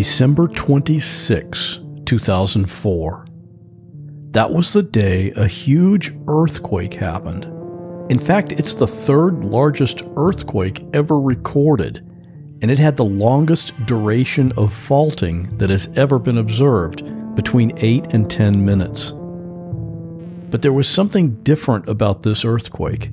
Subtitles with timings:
[0.00, 3.26] December 26, 2004.
[4.30, 7.44] That was the day a huge earthquake happened.
[8.10, 11.98] In fact, it's the third largest earthquake ever recorded,
[12.62, 17.04] and it had the longest duration of faulting that has ever been observed
[17.34, 19.12] between 8 and 10 minutes.
[20.50, 23.10] But there was something different about this earthquake.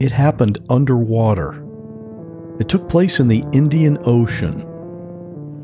[0.00, 1.62] It happened underwater.
[2.58, 4.66] It took place in the Indian Ocean.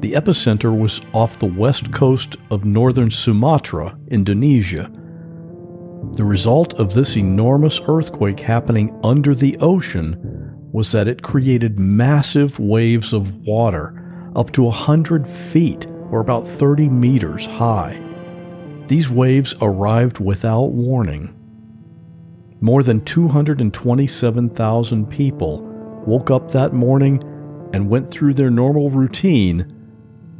[0.02, 4.91] The epicenter was off the west coast of northern Sumatra, Indonesia.
[6.15, 10.19] The result of this enormous earthquake happening under the ocean
[10.73, 13.95] was that it created massive waves of water
[14.34, 18.03] up to 100 feet or about 30 meters high.
[18.89, 21.33] These waves arrived without warning.
[22.61, 25.61] More than 227,000 people
[26.05, 27.23] woke up that morning
[27.73, 29.78] and went through their normal routine,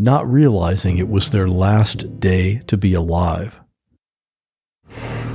[0.03, 3.55] not realizing it was their last day to be alive.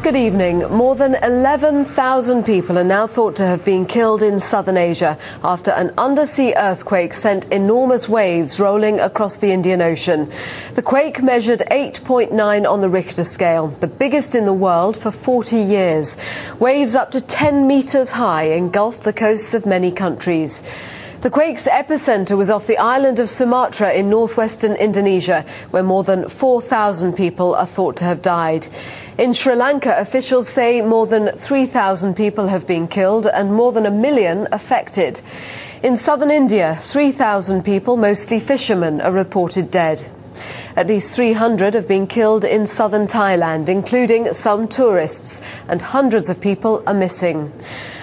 [0.03, 0.59] Good evening.
[0.71, 5.71] More than 11,000 people are now thought to have been killed in southern Asia after
[5.71, 10.29] an undersea earthquake sent enormous waves rolling across the Indian Ocean.
[10.75, 15.57] The quake measured 8.9 on the Richter scale, the biggest in the world for 40
[15.57, 16.17] years.
[16.59, 20.63] Waves up to 10 meters high engulfed the coasts of many countries.
[21.27, 26.29] The quake's epicenter was off the island of Sumatra in northwestern Indonesia, where more than
[26.29, 28.67] 4,000 people are thought to have died.
[29.17, 33.85] In Sri Lanka, officials say more than 3,000 people have been killed and more than
[33.85, 35.19] a million affected.
[35.83, 40.07] In southern India, 3,000 people, mostly fishermen, are reported dead.
[40.77, 46.39] At least 300 have been killed in southern Thailand, including some tourists, and hundreds of
[46.39, 47.51] people are missing.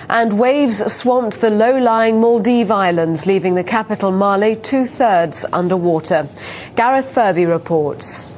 [0.09, 6.29] And waves swamped the low lying Maldive Islands, leaving the capital Male two thirds underwater.
[6.77, 8.37] Gareth Furby reports.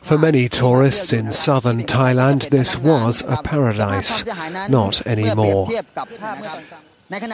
[0.00, 4.26] For many tourists in southern Thailand, this was a paradise.
[4.68, 5.68] Not anymore.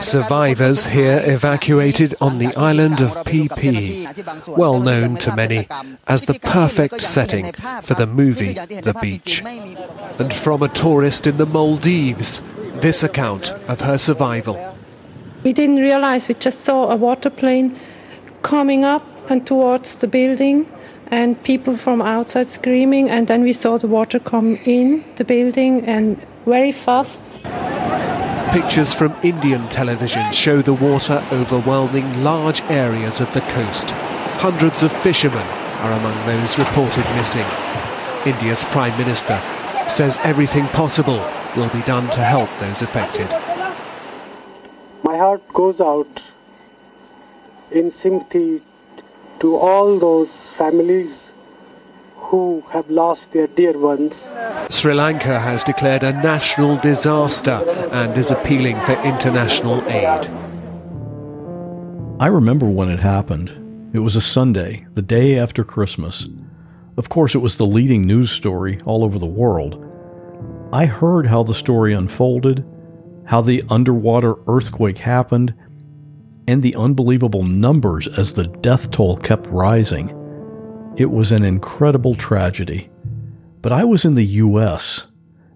[0.01, 4.07] Survivors here evacuated on the island of Phi,
[4.47, 5.67] well known to many
[6.07, 7.53] as the perfect setting
[7.83, 9.43] for the movie The Beach.
[9.45, 12.41] And from a tourist in the Maldives,
[12.77, 14.77] this account of her survival.
[15.43, 17.77] We didn't realize, we just saw a water plane
[18.43, 20.71] coming up and towards the building
[21.09, 25.85] and people from outside screaming and then we saw the water come in the building
[25.85, 27.21] and very fast
[28.55, 33.91] Pictures from Indian television show the water overwhelming large areas of the coast.
[34.39, 35.45] Hundreds of fishermen
[35.83, 37.45] are among those reported missing.
[38.25, 39.41] India's Prime Minister
[39.89, 41.19] says everything possible
[41.57, 43.29] will be done to help those affected.
[45.03, 46.23] My heart goes out
[47.73, 48.63] in sympathy
[49.41, 51.24] to all those families
[52.31, 54.25] who have lost their dear ones.
[54.71, 57.63] Sri Lanka has declared a national disaster
[57.93, 60.27] and is appealing for international aid.
[62.21, 63.51] I remember when it happened.
[63.93, 66.27] It was a Sunday, the day after Christmas.
[66.97, 69.85] Of course, it was the leading news story all over the world.
[70.73, 72.65] I heard how the story unfolded,
[73.27, 75.55] how the underwater earthquake happened,
[76.47, 80.24] and the unbelievable numbers as the death toll kept rising.
[80.97, 82.89] It was an incredible tragedy.
[83.61, 85.09] But I was in the US,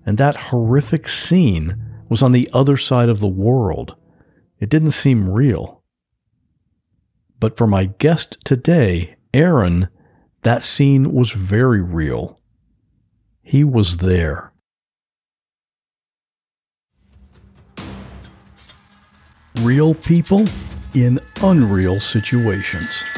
[0.04, 1.76] and that horrific scene
[2.08, 3.94] was on the other side of the world.
[4.58, 5.82] It didn't seem real.
[7.38, 9.88] But for my guest today, Aaron,
[10.42, 12.40] that scene was very real.
[13.42, 14.52] He was there.
[19.60, 20.44] Real people
[20.94, 23.17] in unreal situations.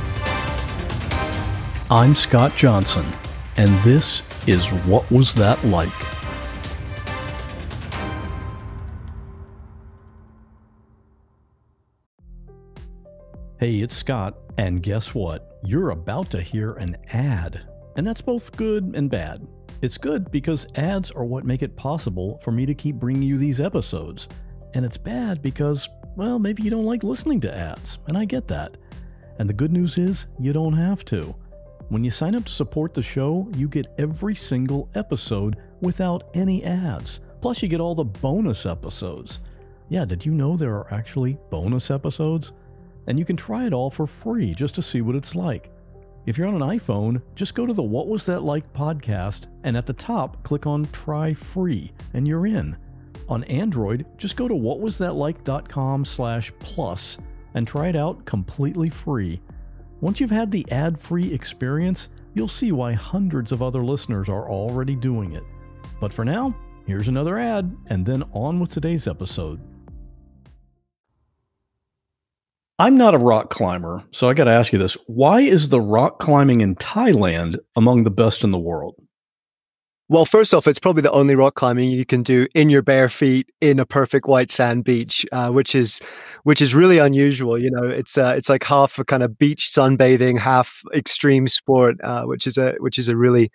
[1.91, 3.05] I'm Scott Johnson,
[3.57, 5.91] and this is What Was That Like?
[13.59, 15.59] Hey, it's Scott, and guess what?
[15.65, 17.67] You're about to hear an ad.
[17.97, 19.45] And that's both good and bad.
[19.81, 23.37] It's good because ads are what make it possible for me to keep bringing you
[23.37, 24.29] these episodes.
[24.75, 28.47] And it's bad because, well, maybe you don't like listening to ads, and I get
[28.47, 28.77] that.
[29.39, 31.35] And the good news is, you don't have to.
[31.91, 36.63] When you sign up to support the show, you get every single episode without any
[36.63, 37.19] ads.
[37.41, 39.41] Plus, you get all the bonus episodes.
[39.89, 42.53] Yeah, did you know there are actually bonus episodes?
[43.07, 45.69] And you can try it all for free just to see what it's like.
[46.25, 49.75] If you're on an iPhone, just go to the What Was That Like podcast and
[49.75, 52.77] at the top click on Try Free and you're in.
[53.27, 57.17] On Android, just go to whatwasthatlike.com slash plus
[57.53, 59.41] and try it out completely free.
[60.01, 64.95] Once you've had the ad-free experience, you'll see why hundreds of other listeners are already
[64.95, 65.43] doing it.
[65.99, 66.55] But for now,
[66.87, 69.61] here's another ad, and then on with today's episode.
[72.79, 74.97] I'm not a rock climber, so I got to ask you this.
[75.05, 78.95] Why is the rock climbing in Thailand among the best in the world?
[80.11, 83.07] Well, first off, it's probably the only rock climbing you can do in your bare
[83.07, 86.01] feet in a perfect white sand beach, uh, which is
[86.43, 87.57] which is really unusual.
[87.57, 91.95] You know, it's uh, it's like half a kind of beach sunbathing, half extreme sport,
[92.03, 93.51] uh, which is a which is a really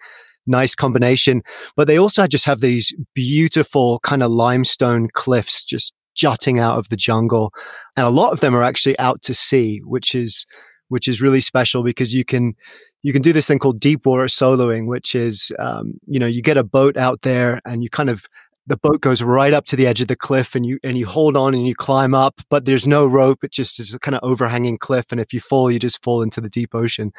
[0.47, 1.43] nice combination.
[1.76, 6.88] But they also just have these beautiful kind of limestone cliffs just jutting out of
[6.88, 7.52] the jungle,
[7.99, 10.47] and a lot of them are actually out to sea, which is
[10.88, 12.55] which is really special because you can
[13.03, 16.43] you can do this thing called deep water soloing, which is, um, you know, you
[16.43, 18.25] get a boat out there and you kind of,
[18.67, 21.07] the boat goes right up to the edge of the cliff and you, and you
[21.07, 23.45] hold on and you climb up, but there's no rope.
[23.45, 25.13] It just is a kind of overhanging cliff.
[25.13, 27.13] And if you fall, you just fall into the deep ocean.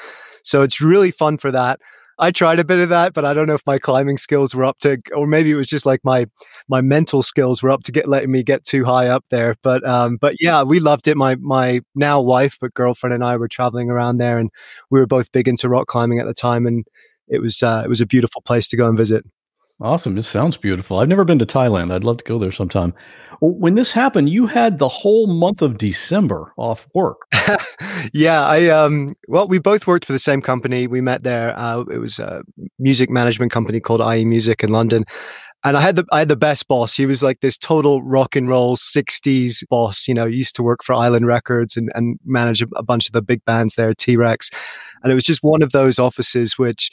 [0.43, 1.79] So it's really fun for that.
[2.19, 4.65] I tried a bit of that, but I don't know if my climbing skills were
[4.65, 6.25] up to, or maybe it was just like my
[6.67, 9.55] my mental skills were up to get letting me get too high up there.
[9.61, 11.15] But um, but yeah, we loved it.
[11.15, 14.49] My my now wife, but girlfriend and I were traveling around there, and
[14.89, 16.85] we were both big into rock climbing at the time, and
[17.27, 19.23] it was uh, it was a beautiful place to go and visit.
[19.79, 20.17] Awesome!
[20.17, 20.97] It sounds beautiful.
[20.97, 21.91] I've never been to Thailand.
[21.91, 22.95] I'd love to go there sometime.
[23.41, 27.17] When this happened, you had the whole month of December off work.
[28.13, 30.87] yeah, I um well, we both worked for the same company.
[30.87, 31.57] We met there.
[31.57, 32.43] Uh, it was a
[32.79, 35.05] music management company called IE Music in London.
[35.63, 36.95] And I had the I had the best boss.
[36.95, 40.07] He was like this total rock and roll '60s boss.
[40.07, 43.13] You know, used to work for Island Records and, and manage a, a bunch of
[43.13, 44.49] the big bands there, T Rex.
[45.03, 46.91] And it was just one of those offices which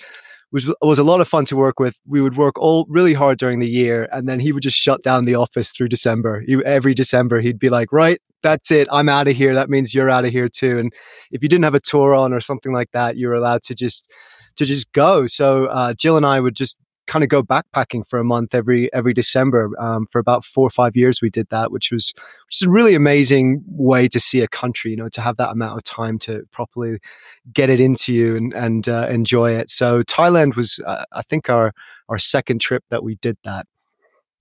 [0.52, 1.99] was was a lot of fun to work with.
[2.06, 5.02] We would work all really hard during the year, and then he would just shut
[5.02, 6.43] down the office through December.
[6.46, 8.88] He, every December, he'd be like, "Right, that's it.
[8.93, 9.55] I'm out of here.
[9.55, 10.93] That means you're out of here too." And
[11.31, 13.75] if you didn't have a tour on or something like that, you were allowed to
[13.75, 14.12] just
[14.56, 15.26] to just go.
[15.26, 18.93] So uh, Jill and I would just kind of go backpacking for a month every
[18.93, 19.71] every December.
[19.79, 22.15] Um, for about four or five years, we did that, which was
[22.47, 24.91] which is a really amazing way to see a country.
[24.91, 26.99] You know, to have that amount of time to properly
[27.53, 29.71] get it into you and and uh, enjoy it.
[29.71, 31.73] So Thailand was, uh, I think, our
[32.09, 33.67] our second trip that we did that.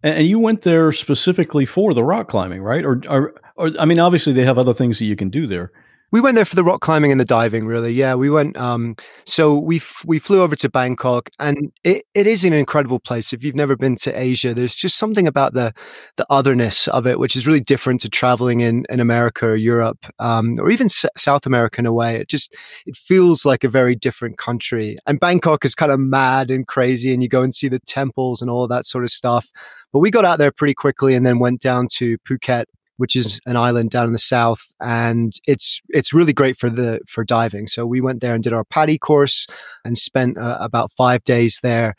[0.03, 2.83] And you went there specifically for the rock climbing, right?
[2.83, 5.71] Or, or, or I mean, obviously they have other things that you can do there
[6.13, 7.91] we went there for the rock climbing and the diving really.
[7.91, 8.95] Yeah we went um,
[9.25, 13.33] so we f- we flew over to bangkok and it, it is an incredible place.
[13.33, 15.73] If you've never been to asia there's just something about the
[16.15, 20.05] the otherness of it which is really different to traveling in in america or europe
[20.19, 22.15] um, or even S- south america in a way.
[22.17, 22.55] It just
[22.85, 24.97] it feels like a very different country.
[25.07, 28.39] And bangkok is kind of mad and crazy and you go and see the temples
[28.41, 29.49] and all that sort of stuff.
[29.91, 32.65] But we got out there pretty quickly and then went down to phuket
[32.97, 36.99] which is an island down in the south, and it's it's really great for the
[37.07, 37.67] for diving.
[37.67, 39.47] So we went there and did our PADI course
[39.85, 41.95] and spent uh, about five days there.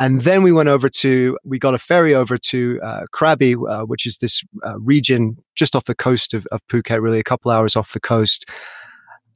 [0.00, 3.84] And then we went over to, we got a ferry over to uh, Krabi, uh,
[3.84, 7.50] which is this uh, region just off the coast of, of Phuket, really a couple
[7.50, 8.48] hours off the coast.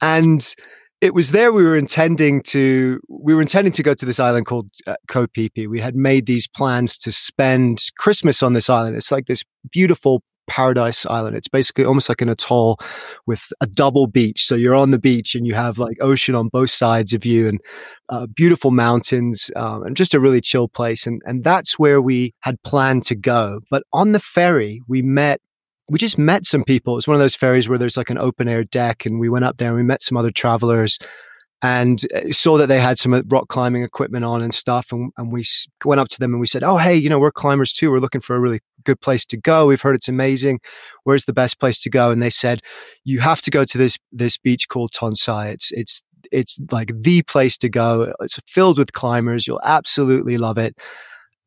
[0.01, 0.55] And
[1.01, 4.47] it was there we were intending to we were intending to go to this island
[4.47, 5.67] called uh, Koh Phi Phi.
[5.67, 8.95] We had made these plans to spend Christmas on this island.
[8.95, 11.35] It's like this beautiful paradise island.
[11.35, 12.77] It's basically almost like an atoll
[13.25, 14.45] with a double beach.
[14.45, 17.47] So you're on the beach and you have like ocean on both sides of you
[17.47, 17.61] and
[18.09, 21.07] uh, beautiful mountains um, and just a really chill place.
[21.07, 23.61] And, and that's where we had planned to go.
[23.69, 25.41] But on the ferry, we met
[25.89, 26.97] we just met some people.
[26.97, 29.45] It's one of those ferries where there's like an open air deck, and we went
[29.45, 30.97] up there and we met some other travelers
[31.65, 34.91] and uh, saw that they had some uh, rock climbing equipment on and stuff.
[34.91, 35.43] And, and we
[35.83, 37.91] went up to them and we said, Oh, hey, you know, we're climbers too.
[37.91, 39.65] We're looking for a really good place to go.
[39.65, 40.59] We've heard it's amazing.
[41.05, 42.11] Where's the best place to go?
[42.11, 42.61] And they said,
[43.03, 45.53] You have to go to this, this beach called Tonsai.
[45.53, 48.13] It's, it's, it's like the place to go.
[48.21, 49.47] It's filled with climbers.
[49.47, 50.77] You'll absolutely love it.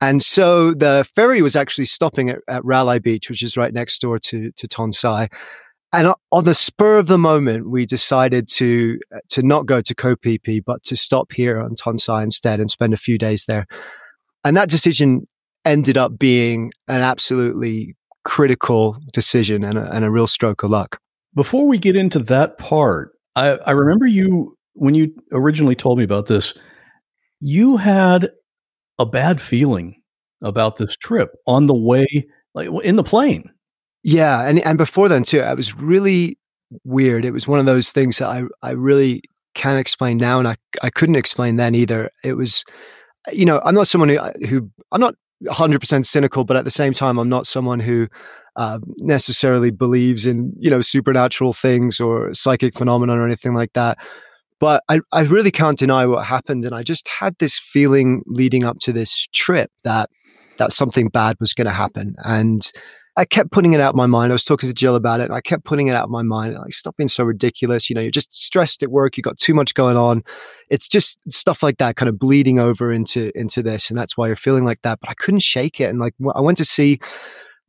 [0.01, 4.01] And so the ferry was actually stopping at, at Railay Beach, which is right next
[4.01, 5.29] door to, to Tonsai
[5.93, 9.95] and on the spur of the moment, we decided to uh, to not go to
[9.95, 13.67] Phi, but to stop here on Tonsai instead and spend a few days there.
[14.45, 15.27] And that decision
[15.65, 21.01] ended up being an absolutely critical decision and a, and a real stroke of luck.
[21.35, 26.05] Before we get into that part, I, I remember you when you originally told me
[26.05, 26.55] about this,
[27.41, 28.31] you had
[28.99, 30.01] a bad feeling
[30.43, 33.51] about this trip on the way, like in the plane.
[34.03, 36.39] Yeah, and and before then too, I was really
[36.85, 37.25] weird.
[37.25, 39.23] It was one of those things that I I really
[39.55, 42.11] can't explain now, and I I couldn't explain then either.
[42.25, 42.65] It was,
[43.33, 46.71] you know, I'm not someone who who I'm not 100 percent cynical, but at the
[46.71, 48.09] same time, I'm not someone who
[48.57, 53.99] uh, necessarily believes in you know supernatural things or psychic phenomena or anything like that.
[54.61, 58.65] But I, I really can't deny what happened, and I just had this feeling leading
[58.65, 60.11] up to this trip that
[60.59, 62.71] that something bad was going to happen, and
[63.19, 64.31] I kept putting it out of my mind.
[64.31, 66.23] I was talking to Jill about it and I kept putting it out of my
[66.23, 66.55] mind.
[66.55, 67.91] Like, stop being so ridiculous.
[67.91, 69.17] You know, you're just stressed at work.
[69.17, 70.23] You've got too much going on.
[70.71, 73.91] It's just stuff like that kind of bleeding over into, into this.
[73.91, 75.01] And that's why you're feeling like that.
[75.01, 75.91] But I couldn't shake it.
[75.91, 77.01] And like, I went to see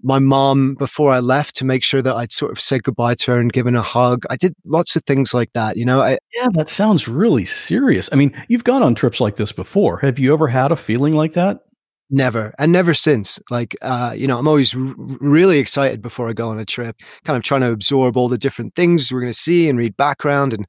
[0.04, 3.32] my mom before I left to make sure that I'd sort of said goodbye to
[3.32, 4.26] her and given a hug.
[4.30, 5.78] I did lots of things like that.
[5.78, 8.08] You know, I, yeah, that sounds really serious.
[8.12, 9.98] I mean, you've gone on trips like this before.
[9.98, 11.62] Have you ever had a feeling like that?
[12.12, 13.40] Never, and never since.
[13.52, 16.96] Like, uh, you know, I'm always r- really excited before I go on a trip,
[17.24, 19.96] kind of trying to absorb all the different things we're going to see and read
[19.96, 20.54] background.
[20.54, 20.66] And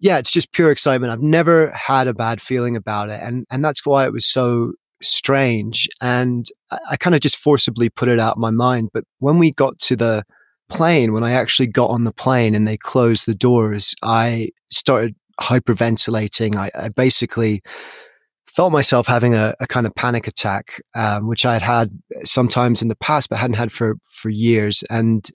[0.00, 1.12] yeah, it's just pure excitement.
[1.12, 3.20] I've never had a bad feeling about it.
[3.22, 5.88] And, and that's why it was so strange.
[6.00, 8.90] And I, I kind of just forcibly put it out of my mind.
[8.92, 10.24] But when we got to the
[10.68, 15.14] plane, when I actually got on the plane and they closed the doors, I started
[15.40, 16.56] hyperventilating.
[16.56, 17.62] I, I basically,
[18.60, 22.82] felt myself having a, a kind of panic attack, um, which I had had sometimes
[22.82, 24.84] in the past, but hadn't had for for years.
[24.90, 25.26] And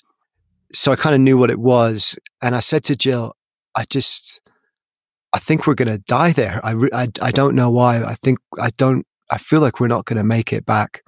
[0.71, 2.19] so I kind of knew what it was.
[2.43, 3.35] And I said to Jill,
[3.73, 4.41] I just,
[5.33, 6.61] I think we're going to die there.
[6.63, 8.03] I, re- I, I don't know why.
[8.03, 9.07] I think I don't.
[9.31, 11.01] I feel like we're not going to make it back.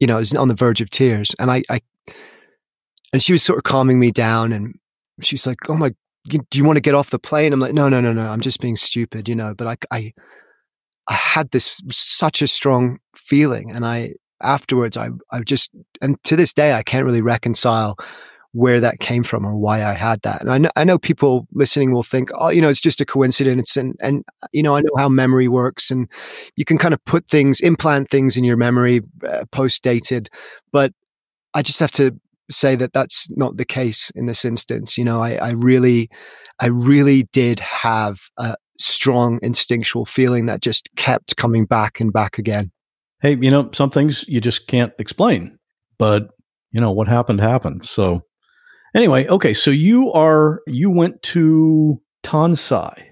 [0.00, 1.78] You know, I was on the verge of tears, and I, I,
[3.12, 4.74] and she was sort of calming me down, and
[5.20, 5.94] she's like, "Oh my,
[6.28, 8.26] do you want to get off the plane?" I'm like, "No, no, no, no.
[8.26, 10.12] I'm just being stupid, you know." But I, I
[11.08, 15.70] I had this such a strong feeling, and I afterwards I I just
[16.02, 17.96] and to this day I can't really reconcile
[18.52, 20.40] where that came from or why I had that.
[20.40, 23.06] And I know I know people listening will think, oh, you know, it's just a
[23.06, 26.08] coincidence, and and you know I know how memory works, and
[26.56, 30.28] you can kind of put things, implant things in your memory, uh, post dated,
[30.72, 30.92] but
[31.54, 32.18] I just have to
[32.50, 34.96] say that that's not the case in this instance.
[34.96, 36.08] You know, I, I really,
[36.60, 42.38] I really did have a, strong instinctual feeling that just kept coming back and back
[42.38, 42.70] again.
[43.22, 45.58] Hey, you know, some things you just can't explain,
[45.98, 46.30] but
[46.72, 47.86] you know, what happened happened.
[47.86, 48.22] So
[48.94, 53.02] anyway, okay, so you are you went to Tonsai.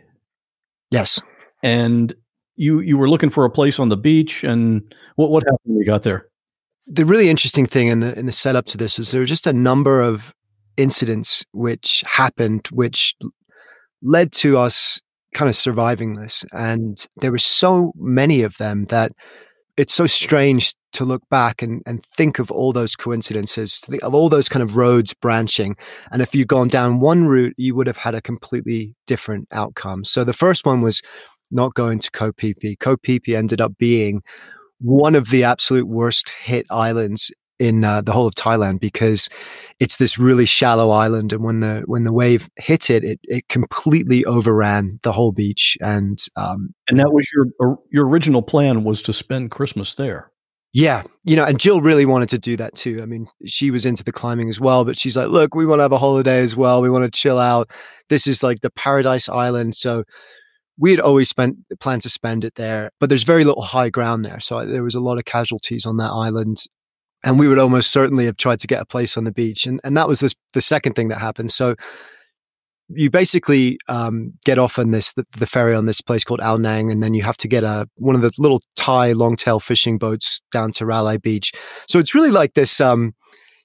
[0.91, 1.21] Yes.
[1.63, 2.15] And
[2.57, 4.83] you you were looking for a place on the beach and
[5.17, 6.27] what what happened when you got there?
[6.87, 9.47] The really interesting thing in the in the setup to this is there were just
[9.47, 10.35] a number of
[10.77, 13.15] incidents which happened which
[14.03, 15.01] led to us
[15.35, 16.45] kind of surviving this.
[16.53, 19.13] And there were so many of them that
[19.77, 24.29] it's so strange to look back and, and think of all those coincidences, of all
[24.29, 25.77] those kind of roads branching.
[26.13, 30.05] And if you'd gone down one route, you would have had a completely different outcome.
[30.05, 31.03] So the first one was
[31.51, 32.55] not going to Phi
[33.19, 34.23] Phi ended up being
[34.81, 39.29] one of the absolute worst hit islands in uh, the whole of Thailand because
[39.81, 43.49] it's this really shallow island, and when the when the wave hit it, it it
[43.49, 49.03] completely overran the whole beach, and um, and that was your your original plan was
[49.03, 50.31] to spend Christmas there.
[50.73, 53.01] Yeah, you know, and Jill really wanted to do that too.
[53.01, 55.79] I mean, she was into the climbing as well, but she's like, "Look, we want
[55.79, 56.83] to have a holiday as well.
[56.83, 57.71] We want to chill out.
[58.09, 60.05] This is like the paradise island." So
[60.79, 64.25] we had always spent planned to spend it there, but there's very little high ground
[64.25, 66.65] there, so there was a lot of casualties on that island
[67.25, 69.81] and we would almost certainly have tried to get a place on the beach and
[69.85, 71.75] and that was this, the second thing that happened so
[72.89, 76.57] you basically um, get off on this the, the, ferry on this place called Ao
[76.57, 79.99] Nang, and then you have to get a one of the little Thai longtail fishing
[79.99, 81.53] boats down to Railay Beach.
[81.89, 82.81] So it's really like this.
[82.81, 83.15] Um,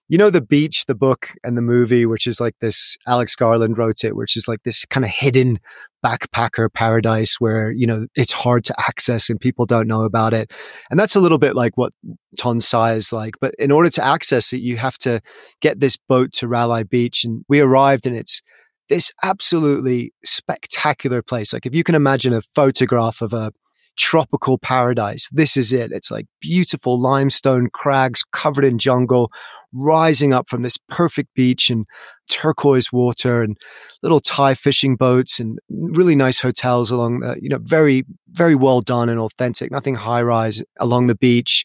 [0.07, 2.97] you know, the beach, the book, and the movie, which is like this.
[3.07, 5.59] Alex Garland wrote it, which is like this kind of hidden
[6.03, 10.51] backpacker paradise where you know it's hard to access and people don't know about it.
[10.89, 11.94] And that's a little bit like what
[12.38, 15.22] Tonsai is like but in order to access it you have to
[15.62, 18.41] get this boat to Railay Beach and we arrived and it's
[18.88, 21.53] this absolutely spectacular place.
[21.53, 23.51] Like if you can imagine a photograph of a
[23.98, 25.91] tropical paradise this is it.
[25.91, 29.32] It's like beautiful limestone crags covered in jungle
[29.73, 31.85] rising up from this perfect beach and
[32.29, 33.57] turquoise water and
[34.03, 38.81] little Thai fishing boats and really nice hotels along the, you know, very, very well
[38.81, 41.63] done and authentic, nothing high rise along the beach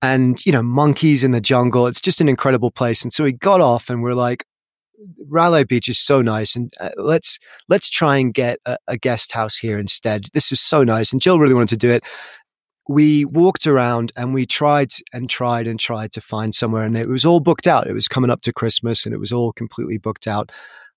[0.00, 1.86] and, you know, monkeys in the jungle.
[1.86, 3.02] It's just an incredible place.
[3.02, 4.44] And so we got off and we're like,
[5.28, 9.32] Railay Beach is so nice, and uh, let's let's try and get a, a guest
[9.32, 10.26] house here instead.
[10.32, 12.04] This is so nice, and Jill really wanted to do it.
[12.92, 17.08] We walked around and we tried and tried and tried to find somewhere, and it
[17.08, 17.86] was all booked out.
[17.86, 20.52] It was coming up to Christmas, and it was all completely booked out,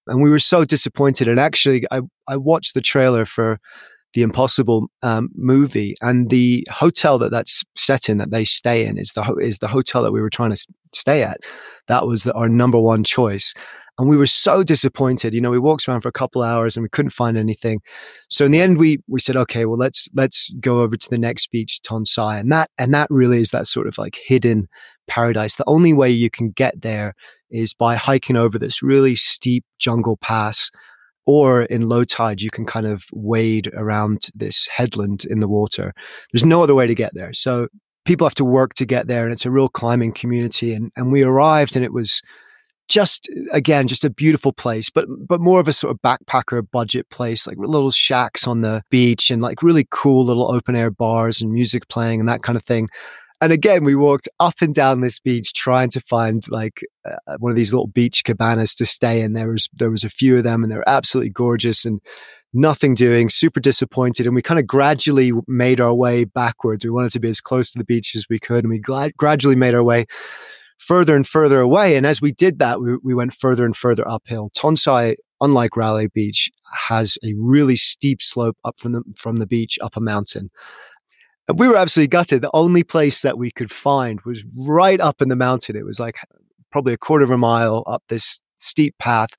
[0.08, 1.28] and we were so disappointed.
[1.28, 3.60] And actually, I I watched the trailer for
[4.14, 8.98] the Impossible um, movie, and the hotel that that's set in, that they stay in,
[8.98, 11.40] is the ho- is the hotel that we were trying to stay at.
[11.88, 13.54] That was the, our number one choice,
[13.98, 15.34] and we were so disappointed.
[15.34, 17.80] You know, we walked around for a couple hours and we couldn't find anything.
[18.30, 21.18] So in the end, we we said, okay, well let's let's go over to the
[21.18, 24.68] next beach, Tonsai, and that and that really is that sort of like hidden
[25.08, 25.56] paradise.
[25.56, 27.14] The only way you can get there
[27.52, 30.72] is by hiking over this really steep jungle pass
[31.26, 35.94] or in low tide, you can kind of wade around this headland in the water.
[36.32, 37.34] There's no other way to get there.
[37.34, 37.68] So
[38.06, 40.74] people have to work to get there, and it's a real climbing community.
[40.74, 42.22] And, and we arrived, and it was
[42.88, 47.10] just again just a beautiful place but but more of a sort of backpacker budget
[47.10, 51.42] place like little shacks on the beach and like really cool little open air bars
[51.42, 52.88] and music playing and that kind of thing
[53.42, 57.52] and again, we walked up and down this beach trying to find like uh, one
[57.52, 59.34] of these little beach cabanas to stay in.
[59.34, 62.00] There was there was a few of them, and they were absolutely gorgeous and
[62.54, 63.30] nothing doing.
[63.30, 66.86] Super disappointed, and we kind of gradually made our way backwards.
[66.86, 69.56] We wanted to be as close to the beach as we could, and we gradually
[69.56, 70.06] made our way
[70.86, 71.96] further and further away.
[71.96, 74.52] And as we did that, we, we went further and further uphill.
[74.56, 76.52] Tonsai, unlike Railay Beach,
[76.88, 80.52] has a really steep slope up from the from the beach up a mountain.
[81.48, 82.42] And we were absolutely gutted.
[82.42, 85.76] The only place that we could find was right up in the mountain.
[85.76, 86.18] It was like
[86.72, 89.36] probably a quarter of a mile up this steep path,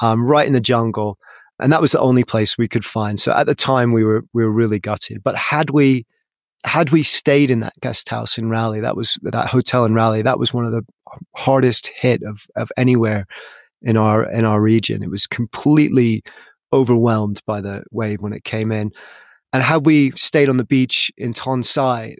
[0.00, 1.18] um, right in the jungle.
[1.58, 3.18] And that was the only place we could find.
[3.18, 5.22] So at the time we were we were really gutted.
[5.24, 6.04] But had we
[6.66, 10.22] had we stayed in that guest house in Railay, that was that hotel in Railay,
[10.22, 10.84] that was one of the
[11.36, 13.26] hardest hit of of anywhere
[13.82, 15.02] in our in our region.
[15.02, 16.22] It was completely
[16.72, 18.92] overwhelmed by the wave when it came in.
[19.52, 22.16] And had we stayed on the beach in Tonsai,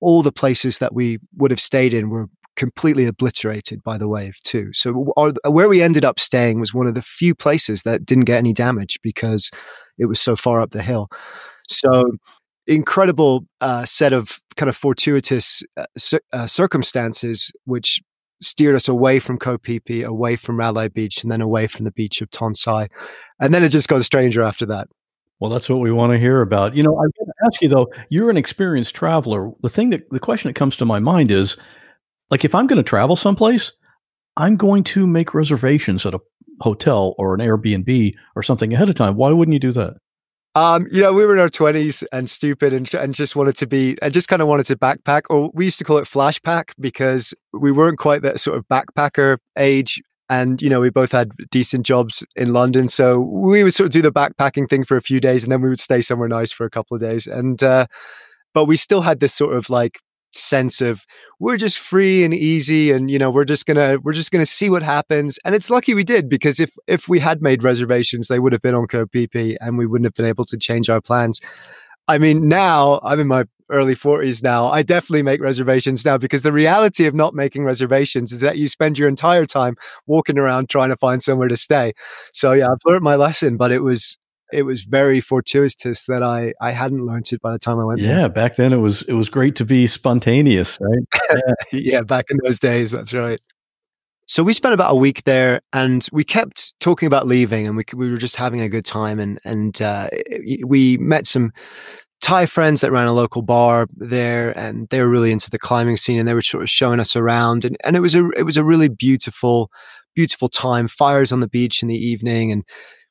[0.00, 4.36] all the places that we would have stayed in were completely obliterated by the wave
[4.44, 4.70] too.
[4.72, 8.24] So our, where we ended up staying was one of the few places that didn't
[8.24, 9.50] get any damage because
[9.98, 11.08] it was so far up the hill.
[11.68, 12.02] So
[12.70, 15.84] incredible uh, set of kind of fortuitous uh,
[16.32, 18.00] uh, circumstances which
[18.40, 22.22] steered us away from Phi, away from Railay Beach, and then away from the beach
[22.22, 22.88] of Tonsai.
[23.40, 24.88] And then it just got stranger after that.
[25.40, 26.76] Well, that's what we want to hear about.
[26.76, 29.50] You know, I want to ask you though, you're an experienced traveler.
[29.62, 31.56] The thing that the question that comes to my mind is
[32.30, 33.72] like if I'm going to travel someplace,
[34.36, 36.20] I'm going to make reservations at a
[36.60, 39.16] hotel or an Airbnb or something ahead of time.
[39.16, 39.96] Why wouldn't you do that?
[40.54, 43.66] Um, you know, we were in our twenties and stupid and, and just wanted to
[43.66, 46.74] be, and just kind of wanted to backpack, or we used to call it flashpack
[46.80, 50.02] because we weren't quite that sort of backpacker age.
[50.28, 53.90] And you know we both had decent jobs in london so we would sort of
[53.90, 56.52] do the backpacking thing for a few days and then we would stay somewhere nice
[56.52, 57.26] for a couple of days.
[57.26, 57.86] And uh,
[58.54, 59.98] but we still had this sort of like
[60.32, 61.04] sense of
[61.38, 64.70] we're just free and easy and you know we're just gonna we're just gonna see
[64.70, 68.38] what happens and it's lucky we did because if if we had made reservations they
[68.38, 71.00] would have been on Phi Phi and we wouldn't have been able to change our
[71.00, 71.40] plans
[72.10, 74.66] I mean, now I'm in my early 40s now.
[74.66, 78.66] I definitely make reservations now because the reality of not making reservations is that you
[78.66, 79.76] spend your entire time
[80.08, 81.92] walking around trying to find somewhere to stay.
[82.32, 84.18] So yeah, I've learned my lesson, but it was
[84.52, 88.00] it was very fortuitous that I I hadn't learned it by the time I went.
[88.00, 88.28] Yeah, there.
[88.28, 91.04] back then it was it was great to be spontaneous, right?
[91.72, 91.80] Yeah.
[91.80, 93.40] yeah, back in those days, that's right.
[94.26, 97.84] So we spent about a week there, and we kept talking about leaving, and we
[97.94, 100.08] we were just having a good time, and and uh,
[100.64, 101.52] we met some
[102.20, 105.96] Thai friends that ran a local bar there, and they were really into the climbing
[105.96, 108.42] scene, and they were sort of showing us around, and and it was a it
[108.42, 109.70] was a really beautiful
[110.14, 110.86] beautiful time.
[110.86, 112.64] Fires on the beach in the evening, and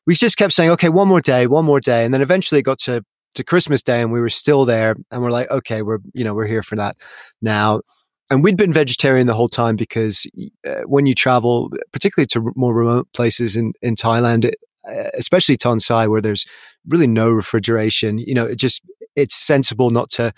[0.09, 2.63] we just kept saying, okay, one more day, one more day, and then eventually it
[2.63, 3.03] got to
[3.35, 6.33] to Christmas Day, and we were still there, and we're like, okay, we're you know
[6.33, 6.95] we're here for that
[7.43, 7.81] now
[8.29, 10.27] and we'd been vegetarian the whole time because
[10.67, 14.51] uh, when you travel, particularly to more remote places in in Thailand,
[14.87, 16.45] uh, especially Tonsai, where there's
[16.87, 18.81] really no refrigeration, you know, it just
[19.15, 20.31] it's sensible not to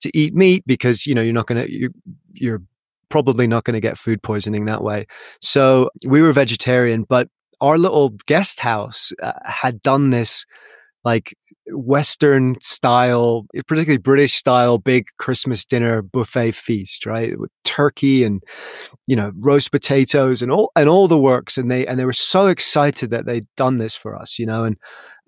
[0.00, 1.90] to eat meat because you know you're not going to you,
[2.32, 2.62] you're
[3.08, 5.06] probably not going to get food poisoning that way.
[5.40, 7.28] So we were vegetarian, but
[7.60, 10.46] our little guest house uh, had done this
[11.04, 11.34] like
[11.68, 17.38] Western style, particularly British style, big Christmas dinner buffet feast, right?
[17.38, 18.42] With turkey and
[19.06, 22.12] you know roast potatoes and all and all the works, and they and they were
[22.12, 24.64] so excited that they'd done this for us, you know.
[24.64, 24.76] And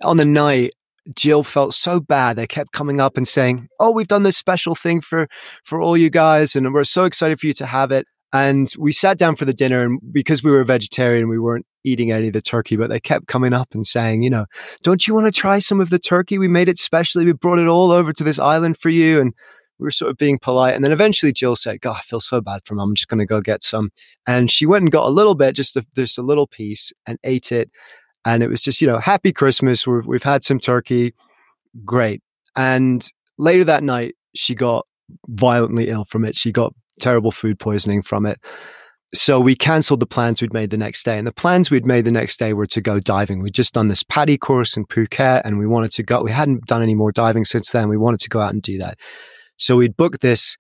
[0.03, 0.73] on the night,
[1.17, 2.37] Jill felt so bad.
[2.37, 5.27] They kept coming up and saying, "Oh, we've done this special thing for
[5.65, 8.93] for all you guys, and we're so excited for you to have it." And we
[8.93, 12.33] sat down for the dinner, and because we were vegetarian, we weren't eating any of
[12.33, 14.47] the turkey, but they kept coming up and saying, you know,
[14.83, 16.39] don't you want to try some of the turkey?
[16.39, 17.25] We made it specially.
[17.25, 19.21] We brought it all over to this island for you.
[19.21, 19.35] And
[19.79, 20.75] we were sort of being polite.
[20.75, 22.91] And then eventually Jill said, God, I feel so bad for mom.
[22.91, 23.91] I'm just going to go get some.
[24.27, 27.19] And she went and got a little bit, just a, just a little piece, and
[27.25, 27.71] ate it.
[28.25, 29.87] And it was just, you know, happy Christmas.
[29.87, 31.15] We've, we've had some turkey.
[31.85, 32.23] Great.
[32.55, 33.07] And
[33.39, 34.87] later that night, she got
[35.27, 36.37] violently ill from it.
[36.37, 38.39] She got terrible food poisoning from it.
[39.15, 41.19] So we cancelled the plans we'd made the next day.
[41.19, 43.43] And the plans we'd made the next day were to go diving.
[43.43, 46.23] We'd just done this PADI course in Phuket and we wanted to go.
[46.23, 47.91] We hadn't done any more diving since then.
[47.91, 48.99] We wanted to go out and do that.
[49.57, 50.57] So we'd booked this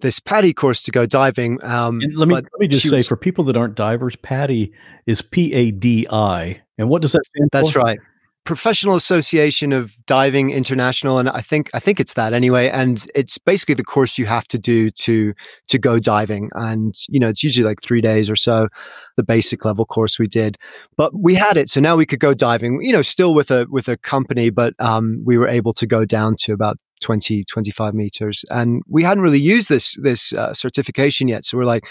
[0.00, 1.58] this PADI course to go diving.
[1.64, 4.70] Um, let me let me just say was, for people that aren't divers, PADI
[5.06, 7.78] is P A D I, and what does that stand that's for?
[7.78, 7.98] That's right.
[8.46, 12.68] Professional Association of Diving International, and I think I think it's that anyway.
[12.68, 15.34] And it's basically the course you have to do to
[15.66, 18.68] to go diving, and you know it's usually like three days or so.
[19.16, 20.56] The basic level course we did,
[20.96, 22.80] but we had it, so now we could go diving.
[22.80, 26.04] You know, still with a with a company, but um, we were able to go
[26.04, 31.26] down to about 20 25 meters, and we hadn't really used this this uh, certification
[31.26, 31.44] yet.
[31.44, 31.84] So we're like,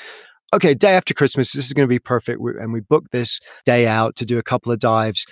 [0.54, 2.40] okay, day after Christmas, this is going to be perfect.
[2.40, 5.26] And we booked this day out to do a couple of dives.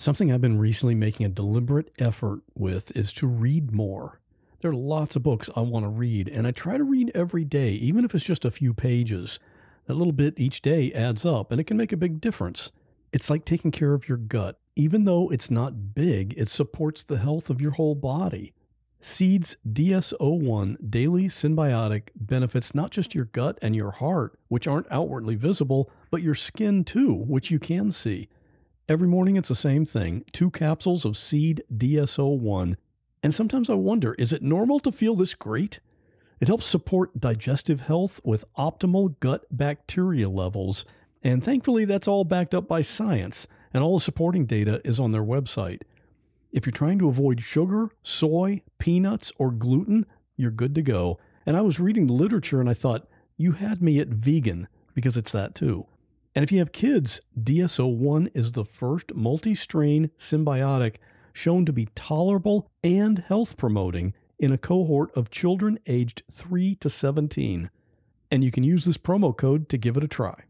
[0.00, 4.18] Something I've been recently making a deliberate effort with is to read more.
[4.62, 7.44] There are lots of books I want to read, and I try to read every
[7.44, 9.38] day, even if it's just a few pages.
[9.84, 12.72] That little bit each day adds up, and it can make a big difference.
[13.12, 14.58] It's like taking care of your gut.
[14.74, 18.54] Even though it's not big, it supports the health of your whole body.
[19.02, 25.34] Seeds DS01 Daily Synbiotic benefits not just your gut and your heart, which aren't outwardly
[25.34, 28.30] visible, but your skin too, which you can see.
[28.90, 32.74] Every morning it's the same thing two capsules of Seed DS01.
[33.22, 35.78] And sometimes I wonder is it normal to feel this great?
[36.40, 40.84] It helps support digestive health with optimal gut bacteria levels.
[41.22, 45.12] And thankfully, that's all backed up by science, and all the supporting data is on
[45.12, 45.82] their website.
[46.50, 50.04] If you're trying to avoid sugar, soy, peanuts, or gluten,
[50.36, 51.20] you're good to go.
[51.46, 55.16] And I was reading the literature and I thought, you had me at vegan because
[55.16, 55.86] it's that too.
[56.34, 60.96] And if you have kids, DS01 is the first multi strain synbiotic
[61.32, 66.88] shown to be tolerable and health promoting in a cohort of children aged 3 to
[66.90, 67.70] 17.
[68.30, 70.44] And you can use this promo code to give it a try.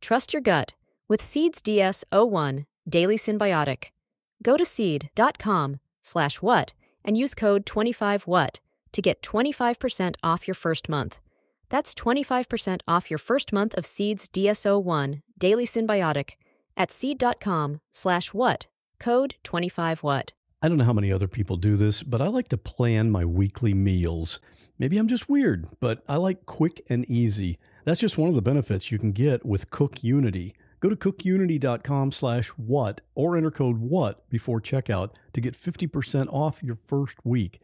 [0.00, 0.74] Trust your gut
[1.08, 3.90] with Seeds DS01 Daily Synbiotic.
[4.42, 6.72] Go to seed.com slash what
[7.04, 8.56] and use code 25what
[8.92, 11.20] to get 25% off your first month.
[11.70, 16.34] That's 25% off your first month of Seed's DS01 Daily Synbiotic
[16.76, 18.66] at seed.com slash what,
[18.98, 20.30] code 25what.
[20.62, 23.24] I don't know how many other people do this, but I like to plan my
[23.24, 24.40] weekly meals.
[24.78, 27.58] Maybe I'm just weird, but I like quick and easy.
[27.84, 30.54] That's just one of the benefits you can get with Cook Unity.
[30.80, 36.62] Go to cookunity.com slash what or enter code what before checkout to get 50% off
[36.62, 37.60] your first week.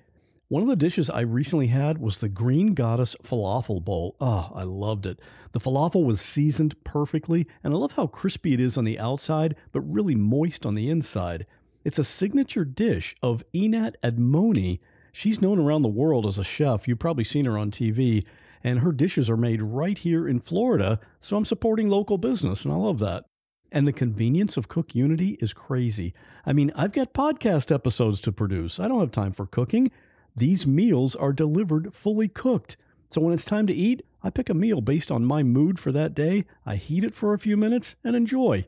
[0.49, 4.15] One of the dishes I recently had was the Green Goddess Falafel Bowl.
[4.21, 5.19] Oh, I loved it.
[5.51, 9.57] The falafel was seasoned perfectly, and I love how crispy it is on the outside,
[9.73, 11.47] but really moist on the inside.
[11.85, 14.79] It's a signature dish of Einat Admony.
[15.11, 16.87] She's known around the world as a chef.
[16.87, 18.25] You've probably seen her on TV,
[18.63, 22.73] and her dishes are made right here in Florida, so I'm supporting local business, and
[22.73, 23.25] I love that.
[23.73, 26.15] And the convenience of Cook Unity is crazy.
[26.45, 28.79] I mean, I've got podcast episodes to produce.
[28.79, 29.91] I don't have time for cooking.
[30.38, 32.77] These meals are delivered fully cooked.
[33.09, 35.92] So when it's time to eat, I pick a meal based on my mood for
[35.92, 38.66] that day, I heat it for a few minutes, and enjoy.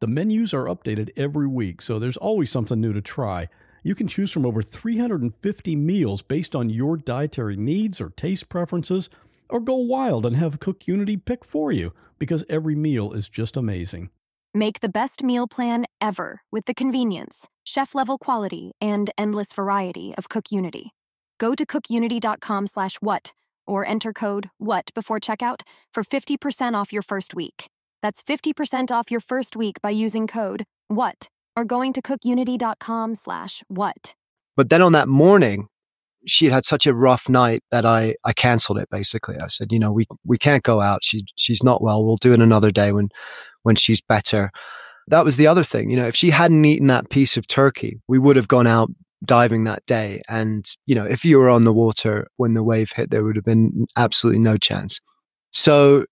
[0.00, 3.48] The menus are updated every week, so there's always something new to try.
[3.82, 9.08] You can choose from over 350 meals based on your dietary needs or taste preferences,
[9.48, 13.56] or go wild and have Cook Unity pick for you because every meal is just
[13.56, 14.10] amazing.
[14.52, 20.14] Make the best meal plan ever with the convenience, chef level quality, and endless variety
[20.18, 20.92] of Cook Unity.
[21.38, 23.32] Go to cookunity.com slash what
[23.66, 27.68] or enter code WHAT before checkout for 50% off your first week.
[28.02, 33.62] That's 50% off your first week by using code WHAT or going to cookunity.com slash
[33.68, 34.14] what.
[34.56, 35.68] But then on that morning,
[36.26, 39.36] she had had such a rough night that I, I canceled it basically.
[39.40, 41.04] I said, you know, we, we can't go out.
[41.04, 42.04] She, she's not well.
[42.04, 43.08] We'll do it another day when,
[43.62, 44.50] when she's better.
[45.08, 45.90] That was the other thing.
[45.90, 48.90] You know, if she hadn't eaten that piece of turkey, we would have gone out
[49.26, 50.22] diving that day.
[50.28, 53.36] And, you know, if you were on the water when the wave hit, there would
[53.36, 55.00] have been absolutely no chance.
[55.52, 56.04] So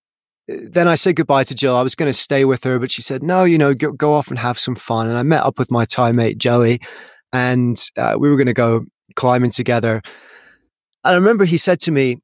[0.49, 1.77] eh, then I said goodbye to Jill.
[1.77, 4.13] I was going to stay with her, but she said, no, you know, go, go,
[4.13, 5.09] off and have some fun.
[5.09, 6.81] And I met up with my Thai mate, Joey,
[7.33, 8.85] and uh, we were going to go
[9.17, 10.03] climbing together.
[11.05, 12.19] And I remember he said to me,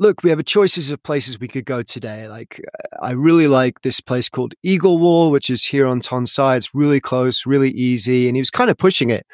[0.00, 2.26] look, we have a choices of places we could go today.
[2.26, 2.60] Like,
[3.02, 6.56] I really like this place called Eagle Wall, which is here on Tonsai.
[6.56, 8.26] It's really close, really easy.
[8.26, 9.26] And he was kind of pushing it.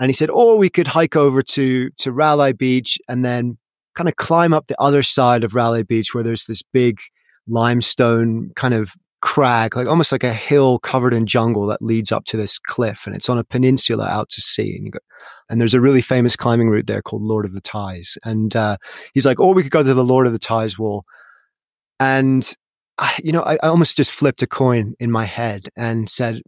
[0.00, 3.58] And he said, or we could hike over to, to Railay Beach and then
[3.94, 7.00] kind of climb up the other side of Railay Beach where there's this big
[7.46, 12.24] limestone kind of crag, like almost like a hill covered in jungle that leads up
[12.24, 14.76] to this cliff, and it's on a peninsula out to sea.
[14.76, 14.98] And, go,
[15.48, 18.16] and there's a really famous climbing route there called Lord of the Ties.
[18.24, 18.76] And uh,
[19.14, 21.04] he's like, "Oh, we could go to the Lord of the Ties wall."
[21.98, 22.50] And
[22.98, 26.42] I, you know, I, I almost just flipped a coin in my head and said,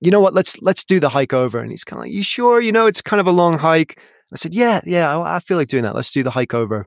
[0.00, 0.34] "You know what?
[0.34, 2.60] Let's let's do the hike over." And he's kind of like, "You sure?
[2.60, 4.00] You know, it's kind of a long hike."
[4.32, 5.94] I said, "Yeah, yeah, I, I feel like doing that.
[5.94, 6.86] Let's do the hike over."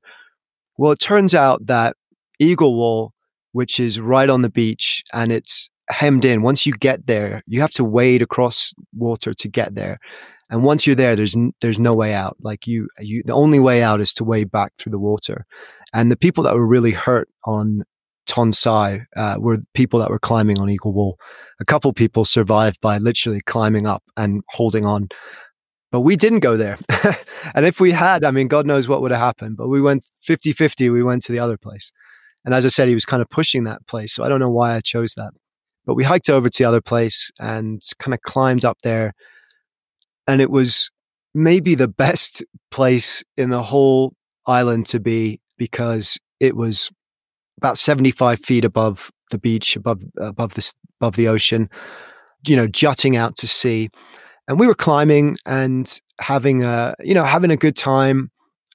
[0.77, 1.95] Well, it turns out that
[2.39, 3.13] Eagle Wall
[3.53, 6.41] which is right on the beach and it's hemmed in.
[6.41, 9.99] Once you get there, you have to wade across water to get there.
[10.49, 12.35] And once you're there, there's there's no way out.
[12.41, 15.45] Like you, you, the only way out is to wade back through the water.
[15.93, 17.83] And the people that were really hurt on
[18.27, 21.17] Tonsai uh, were people that were climbing on Eagle Wall.
[21.59, 25.09] A couple people survived by literally climbing up and holding on.
[25.91, 26.77] But we didn't go there.
[27.55, 29.57] and if we had, I mean, God knows what would have happened.
[29.57, 31.91] But we went 50 50, we went to the other place.
[32.45, 34.13] And as I said, he was kind of pushing that place.
[34.13, 35.31] So I don't know why I chose that.
[35.85, 39.13] But we hiked over to the other place and kind of climbed up there.
[40.27, 40.89] And it was
[41.33, 44.13] maybe the best place in the whole
[44.45, 46.89] island to be because it was
[47.57, 51.69] about 75 feet above the beach, above, above this, above the ocean,
[52.47, 53.89] you know, jutting out to sea.
[54.47, 58.29] And we were climbing and having a, you know, having a good time.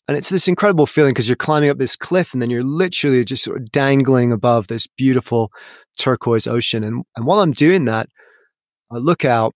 [0.07, 3.25] And it's this incredible feeling because you're climbing up this cliff and then you're literally
[3.25, 5.53] just sort of dangling above this beautiful
[5.99, 6.83] turquoise ocean.
[6.83, 8.09] And, and while I'm doing that,
[8.91, 9.55] I look out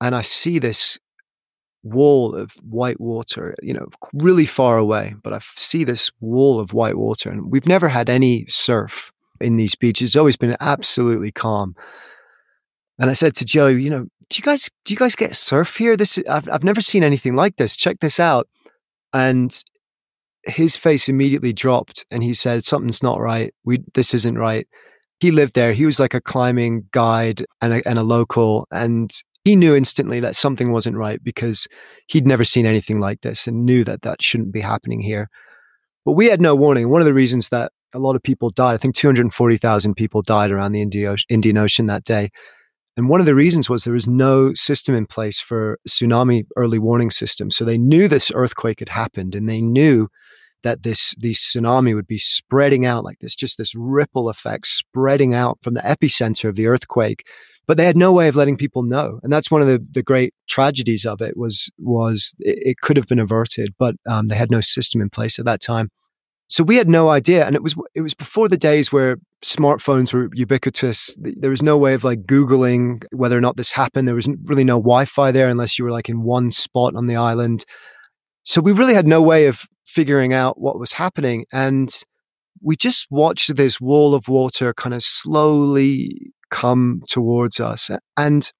[0.00, 0.98] and I see this
[1.92, 6.72] wall of white water, you know, really far away, but I see this wall of
[6.72, 7.30] white water.
[7.30, 10.10] And we've never had any surf in these beaches.
[10.10, 11.74] It's always been absolutely calm.
[12.98, 15.76] And I said to Joe, you know, do you guys do you guys get surf
[15.76, 15.96] here?
[15.96, 17.76] This I've I've never seen anything like this.
[17.76, 18.48] Check this out.
[19.12, 19.56] And
[20.44, 23.54] his face immediately dropped and he said, Something's not right.
[23.64, 24.66] We this isn't right.
[25.20, 25.72] He lived there.
[25.72, 28.66] He was like a climbing guide and a, and a local.
[28.70, 29.10] And
[29.46, 31.68] he knew instantly that something wasn't right because
[32.08, 35.30] he'd never seen anything like this and knew that that shouldn't be happening here.
[36.04, 36.88] But we had no warning.
[36.88, 40.50] One of the reasons that a lot of people died, I think 240,000 people died
[40.50, 42.30] around the Indian Ocean that day.
[42.96, 46.80] And one of the reasons was there was no system in place for tsunami early
[46.80, 47.48] warning system.
[47.48, 50.08] So they knew this earthquake had happened and they knew
[50.64, 55.36] that this, this tsunami would be spreading out like this, just this ripple effect spreading
[55.36, 57.22] out from the epicenter of the earthquake.
[57.66, 59.18] But they had no way of letting people know.
[59.22, 62.96] And that's one of the, the great tragedies of it was, was it, it could
[62.96, 65.90] have been averted, but um, they had no system in place at that time.
[66.48, 70.12] So we had no idea, and it was it was before the days where smartphones
[70.12, 71.16] were ubiquitous.
[71.18, 74.06] There was no way of like googling whether or not this happened.
[74.06, 77.16] There was really no Wi-Fi there unless you were like in one spot on the
[77.16, 77.64] island.
[78.44, 81.92] So we really had no way of figuring out what was happening, and
[82.62, 87.90] we just watched this wall of water kind of slowly come towards us.
[88.16, 88.50] And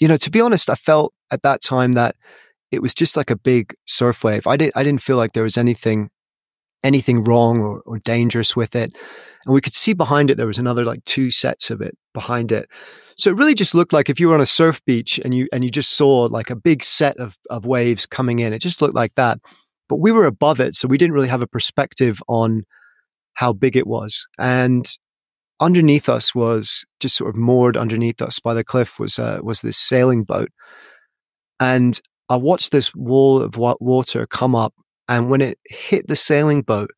[0.00, 2.16] you know, to be honest, I felt at that time that
[2.72, 4.46] it was just like a big surf wave.
[4.46, 6.10] I didn't I didn't feel like there was anything
[6.82, 8.96] anything wrong or, or dangerous with it.
[9.46, 12.52] And we could see behind it, there was another like two sets of it behind
[12.52, 12.68] it.
[13.16, 15.48] So it really just looked like if you were on a surf beach and you
[15.52, 18.82] and you just saw like a big set of, of waves coming in, it just
[18.82, 19.38] looked like that.
[19.88, 22.64] But we were above it, so we didn't really have a perspective on
[23.34, 24.26] how big it was.
[24.38, 24.86] And
[25.60, 29.62] underneath us was just sort of moored underneath us by the cliff was uh, was
[29.62, 30.50] this sailing boat.
[31.60, 34.74] And I watched this wall of water come up
[35.08, 36.90] and when it hit the sailing boat,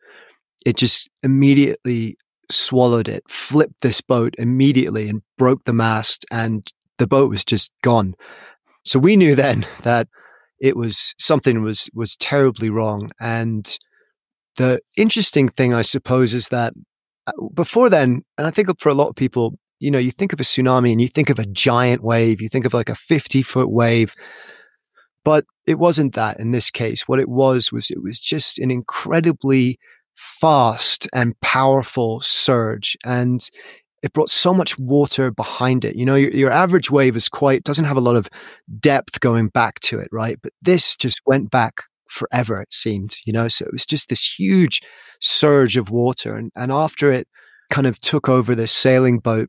[0.64, 2.16] it just immediately
[2.50, 7.72] swallowed it, flipped this boat immediately and broke the mast, and the boat was just
[7.82, 8.14] gone.
[8.84, 10.08] So we knew then that
[10.60, 13.10] it was something was was terribly wrong.
[13.20, 13.78] And
[14.56, 16.72] the interesting thing, I suppose, is that
[17.26, 20.32] Uh, before then, and I think for a lot of people, you know, you think
[20.32, 22.94] of a tsunami and you think of a giant wave, you think of like a
[22.94, 24.14] 50 foot wave
[25.26, 27.08] but it wasn't that in this case.
[27.08, 29.76] What it was was it was just an incredibly
[30.14, 32.96] fast and powerful surge.
[33.04, 33.50] And
[34.04, 35.96] it brought so much water behind it.
[35.96, 38.28] You know, your, your, average wave is quite, doesn't have a lot of
[38.78, 40.38] depth going back to it, right?
[40.40, 43.48] But this just went back forever, it seemed, you know?
[43.48, 44.80] So it was just this huge
[45.20, 46.36] surge of water.
[46.36, 47.28] And, and after it
[47.70, 49.48] kind of took over this sailing boat,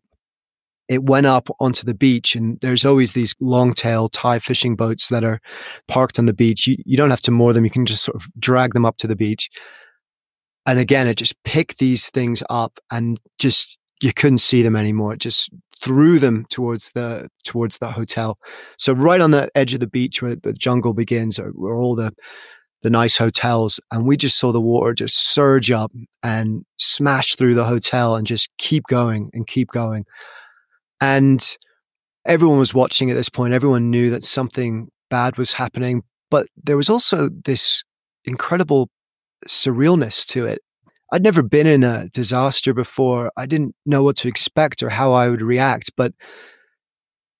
[0.87, 5.09] it went up onto the beach and there's always these long tail Thai fishing boats
[5.09, 5.41] that are
[5.87, 6.65] parked on the beach.
[6.65, 7.65] You, you don't have to moor them.
[7.65, 9.49] You can just sort of drag them up to the beach.
[10.65, 15.13] And again, it just picked these things up and just you couldn't see them anymore.
[15.13, 18.37] It just threw them towards the towards the hotel.
[18.77, 21.95] So right on the edge of the beach where the jungle begins, uh, where all
[21.95, 22.13] the
[22.83, 25.91] the nice hotels, and we just saw the water just surge up
[26.23, 30.05] and smash through the hotel and just keep going and keep going.
[31.01, 31.57] And
[32.25, 33.53] everyone was watching at this point.
[33.53, 37.83] Everyone knew that something bad was happening, but there was also this
[38.25, 38.89] incredible
[39.47, 40.59] surrealness to it.
[41.11, 43.31] I'd never been in a disaster before.
[43.37, 45.91] I didn't know what to expect or how I would react.
[45.95, 46.13] But,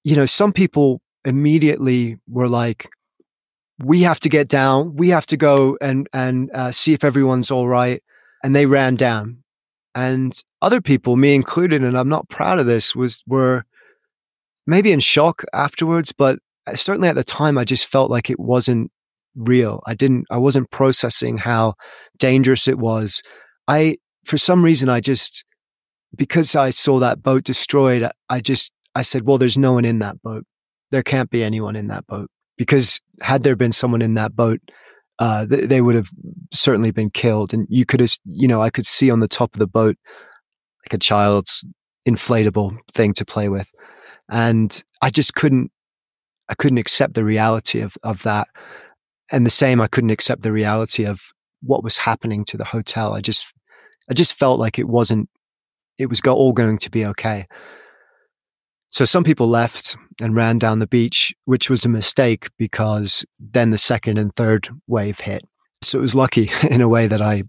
[0.04, 2.90] you know, some people immediately were like,
[3.84, 4.96] we have to get down.
[4.96, 8.02] We have to go and, and uh, see if everyone's all right.
[8.44, 9.44] And they ran down.
[9.94, 13.66] And other people, me included, and I'm not proud of this, was were
[14.68, 18.40] maybe in shock afterwards, but uh, certainly at the time, I just felt like it
[18.40, 18.92] wasn't
[19.36, 19.82] real.
[19.88, 21.76] I didn't, I wasn't processing how
[22.20, 23.24] dangerous it was.
[23.68, 25.46] I, for some reason, I just,
[26.16, 30.00] because I saw that boat destroyed, I just, I said, well, there's no one in
[30.00, 30.46] that boat.
[30.92, 34.60] There can't be anyone in that boat because had there been someone in that boat,
[35.20, 36.10] uh, th- they would have
[36.54, 37.54] certainly been killed.
[37.54, 39.98] And you could have, you know, I could see on the top of the boat
[40.86, 41.66] like a child's
[42.08, 43.72] inflatable thing to play with.
[44.30, 45.72] And I just couldn't,
[46.50, 48.48] I couldn't accept the reality of, of that.
[49.32, 53.14] And the same, I couldn't accept the reality of what was happening to the hotel.
[53.14, 53.54] I just,
[54.10, 55.30] I just felt like it wasn't,
[55.98, 57.48] it was all going to be okay.
[58.92, 63.72] So some people left and ran down the beach, which was a mistake because then
[63.72, 65.44] the second and third wave hit.
[65.84, 67.44] So it was lucky in a way that I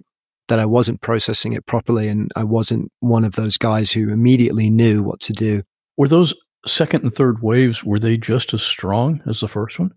[0.49, 4.71] that I wasn't processing it properly and I wasn't one of those guys who immediately
[4.71, 5.62] knew what to do.
[5.99, 6.35] Were those
[6.66, 9.92] second and third waves were they just as strong as the first one?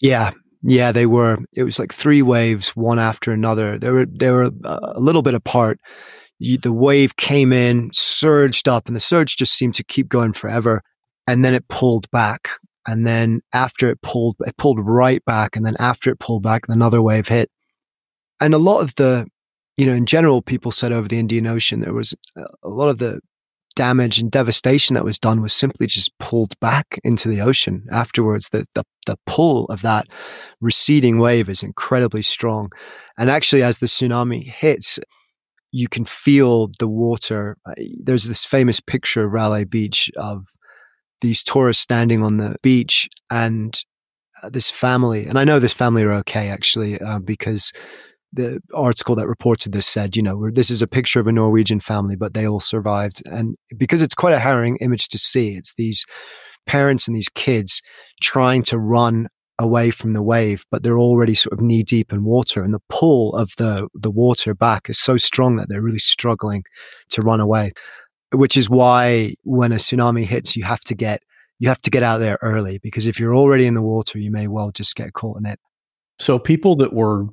[0.00, 1.38] Yeah, yeah, they were.
[1.56, 3.78] It was like three waves, one after another.
[3.78, 5.80] They were they were uh, a little bit apart.
[6.38, 10.32] You, the wave came in, surged up, and the surge just seemed to keep going
[10.32, 10.82] forever.
[11.26, 12.48] And then it pulled back,
[12.86, 16.62] and then after it pulled, it pulled right back, and then after it pulled back,
[16.68, 17.50] another wave hit.
[18.40, 19.26] And a lot of the,
[19.76, 22.98] you know, in general, people said over the Indian Ocean there was a lot of
[22.98, 23.20] the
[23.72, 28.48] damage and devastation that was done was simply just pulled back into the ocean afterwards.
[28.50, 30.06] The, the, the pull of that
[30.60, 32.70] receding wave is incredibly strong.
[33.18, 34.98] And actually, as the tsunami hits,
[35.72, 37.56] you can feel the water.
[37.66, 40.48] Uh, there's this famous picture of Railay Beach of
[41.22, 43.80] these tourists standing on the beach and
[44.42, 45.26] uh, this family.
[45.26, 47.72] And I know this family are okay, actually, uh, because
[48.32, 51.80] the article that reported this said, you know, this is a picture of a Norwegian
[51.80, 53.22] family, but they all survived.
[53.26, 56.06] And because it's quite a harrowing image to see, it's these
[56.66, 57.82] parents and these kids
[58.20, 62.24] trying to run away from the wave, but they're already sort of knee deep in
[62.24, 62.62] water.
[62.62, 66.64] And the pull of the, the water back is so strong that they're really struggling
[67.10, 67.72] to run away,
[68.32, 71.22] which is why when a tsunami hits, you have to get,
[71.58, 74.30] you have to get out there early because if you're already in the water, you
[74.30, 75.60] may well just get caught in it.
[76.18, 77.26] So people that were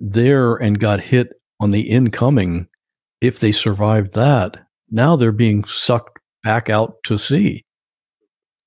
[0.00, 1.28] there and got hit
[1.60, 2.66] on the incoming,
[3.20, 4.56] if they survived that,
[4.90, 7.64] now they're being sucked back out to sea.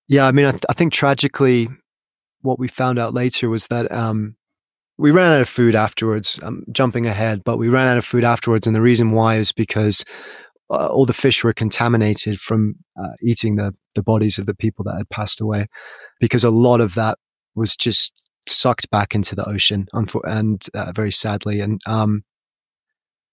[0.07, 1.67] Yeah, I mean, I, th- I think tragically,
[2.41, 4.35] what we found out later was that um,
[4.97, 6.39] we ran out of food afterwards.
[6.43, 9.51] I'm jumping ahead, but we ran out of food afterwards, and the reason why is
[9.51, 10.05] because
[10.69, 14.83] uh, all the fish were contaminated from uh, eating the the bodies of the people
[14.85, 15.67] that had passed away,
[16.19, 17.17] because a lot of that
[17.55, 21.59] was just sucked back into the ocean, and uh, very sadly.
[21.59, 22.23] And um,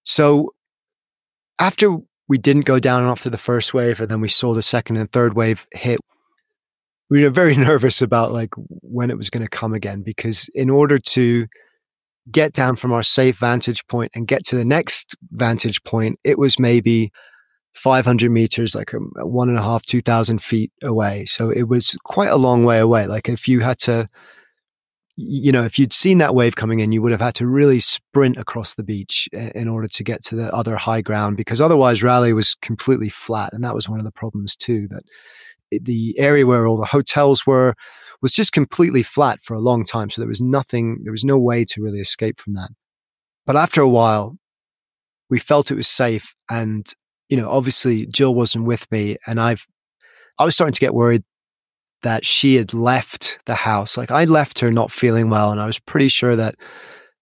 [0.05, 0.55] so
[1.59, 1.97] after
[2.29, 5.11] we didn't go down after the first wave, and then we saw the second and
[5.11, 6.01] third wave hit,
[7.09, 10.71] we were very nervous about like when it was going to come again, because in
[10.71, 11.47] order to
[12.31, 16.39] get down from our safe vantage point and get to the next vantage point, it
[16.39, 17.11] was maybe
[17.75, 21.25] 500 meters, like um, one and a half, 2,000 feet away.
[21.27, 23.07] So it was quite a long way away.
[23.07, 24.09] Like if you had to
[25.23, 27.79] you know, if you'd seen that wave coming in, you would have had to really
[27.79, 32.03] sprint across the beach in order to get to the other high ground because otherwise
[32.03, 33.53] Railay was completely flat.
[33.53, 35.03] And that was one of the problems too, that
[35.71, 37.75] the area where all the hotels were
[38.23, 40.09] was just completely flat for a long time.
[40.09, 42.71] So there was nothing, there was no way to really escape from that.
[43.47, 44.39] But after a while,
[45.29, 46.35] we felt it was safe.
[46.51, 46.91] And,
[47.29, 49.67] you know, obviously Jill wasn't with me and I've,
[50.39, 51.25] I was starting to get worried
[52.03, 53.97] that she had left the house.
[53.97, 56.57] Like I left her not feeling well, and I was pretty sure that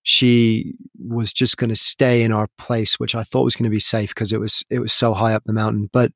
[0.02, 3.74] she was just going to stay in our place, which I thought was going to
[3.74, 5.88] be safe because it was it was so high up the mountain.
[5.92, 6.12] But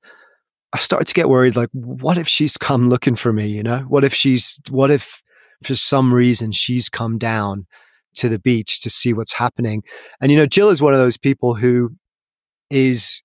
[0.73, 1.57] I started to get worried.
[1.57, 3.47] Like, what if she's come looking for me?
[3.47, 5.23] You know, what if she's what if
[5.63, 7.67] for some reason she's come down
[8.15, 9.83] to the beach to see what's happening.
[10.21, 11.97] And, you know, Jill is one of those people who
[12.71, 13.23] is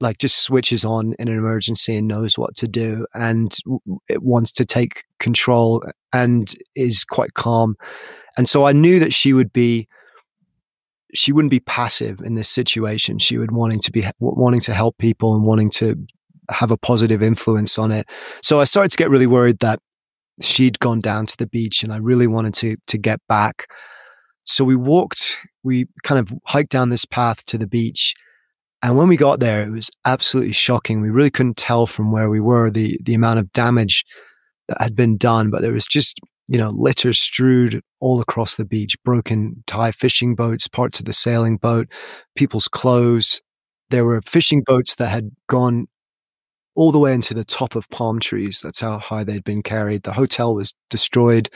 [0.00, 3.58] like just switches on in an emergency and knows what to do and
[4.08, 7.76] it wants to take control and is quite calm.
[8.36, 9.88] And so I knew that she would be
[11.12, 13.18] she wouldn't be passive in this situation.
[13.18, 15.96] She would wanting to be wanting to help people and wanting to
[16.50, 18.08] have a positive influence on it.
[18.42, 19.80] So I started to get really worried that
[20.40, 23.66] she'd gone down to the beach and I really wanted to to get back.
[24.44, 28.14] So we walked, we kind of hiked down this path to the beach.
[28.82, 31.00] And when we got there, it was absolutely shocking.
[31.00, 34.04] We really couldn't tell from where we were the the amount of damage
[34.68, 36.18] that had been done, but there was just
[36.48, 41.12] you know litter strewed all across the beach, broken Thai fishing boats, parts of the
[41.12, 41.88] sailing boat,
[42.36, 43.42] people's clothes.
[43.90, 45.88] There were fishing boats that had gone
[46.74, 48.60] all the way into the top of palm trees.
[48.62, 50.04] That's how high they'd been carried.
[50.04, 51.50] The hotel was destroyed.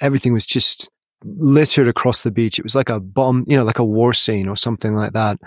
[0.00, 0.90] Everything was just
[1.24, 2.58] littered across the beach.
[2.58, 5.38] It was like a bomb, you know, like a war scene or something like that.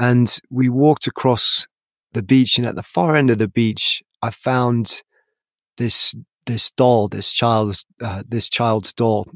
[0.00, 1.68] And we walked across
[2.14, 5.02] the beach, and at the far end of the beach, I found
[5.76, 9.30] this this doll, this child's uh, this child's doll,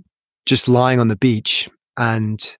[0.46, 2.56] just lying on the beach, and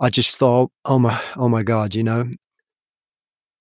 [0.00, 2.30] I just thought, oh my, oh my god, you know.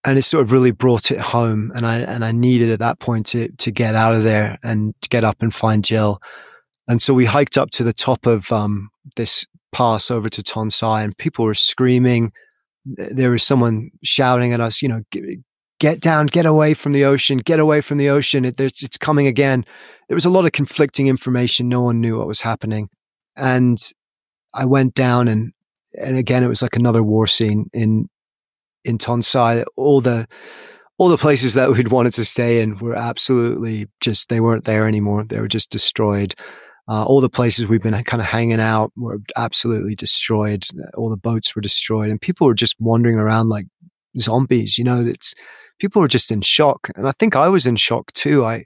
[0.06, 3.00] And it sort of really brought it home, and I and I needed at that
[3.00, 6.22] point to to get out of there and to get up and find Jill.
[6.88, 11.04] And so we hiked up to the top of um, this pass over to Tonsai,
[11.04, 12.32] and people were screaming.
[12.98, 15.02] There was someone shouting at us, you know,
[15.80, 18.46] get down, get away from the ocean, get away from the ocean.
[18.46, 19.66] It, it's coming again.
[20.08, 21.70] There was a lot of conflicting information.
[21.70, 22.90] No one knew what was happening.
[23.36, 23.78] And
[24.54, 25.54] I went down and,
[25.94, 28.10] and again, it was like another war scene in,
[28.84, 29.64] in Tonsai.
[29.76, 30.28] All the,
[30.98, 34.88] all the places that we'd wanted to stay in were absolutely just, they weren't there
[34.88, 35.24] anymore.
[35.24, 36.36] They were just destroyed.
[36.90, 40.66] Uh, all the places we've been kind of hanging out were absolutely destroyed.
[40.96, 43.68] All the boats were destroyed, and people were just wandering around like
[44.18, 44.78] zombies.
[44.78, 45.36] You know, it's
[45.80, 46.90] people were just in shock.
[46.96, 48.46] And I think I was in shock too.
[48.46, 48.66] I,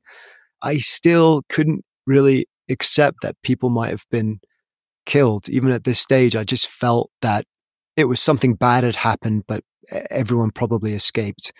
[0.61, 4.39] I still couldn't really accept that people might have been
[5.05, 5.47] killed.
[5.49, 7.45] Even at this stage, I just felt that
[7.95, 9.63] it was something bad had happened, but
[10.09, 11.51] everyone probably escaped.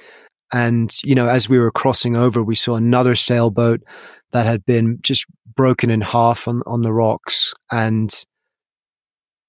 [0.54, 3.82] And, you know, as we were crossing over, we saw another sailboat
[4.32, 5.26] that had been just
[5.56, 7.54] broken in half on, on the rocks.
[7.72, 8.14] And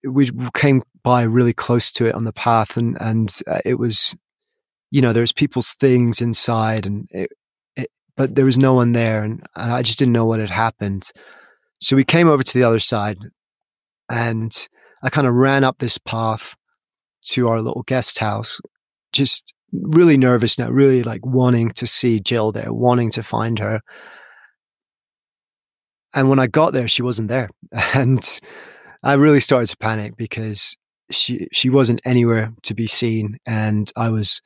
[0.03, 4.15] we came by really close to it on the path and, and uh, it was
[4.95, 7.33] you know, there's people's things inside and it,
[7.75, 10.51] it, but there was no one there and, and I just didn't know what had
[10.51, 11.11] happened.
[11.81, 13.19] So we came over to the other side
[14.09, 14.69] and
[15.03, 16.55] I kind of ran up this path
[17.25, 18.61] to our little guest house,
[19.13, 23.81] just really nervous now, really like wanting to see Jill there, wanting to find her.
[26.15, 27.51] And when I got there, she wasn't there.
[27.95, 28.41] And
[29.03, 30.77] I really started to panic because
[31.11, 34.41] she she wasn't anywhere to be seen, and I was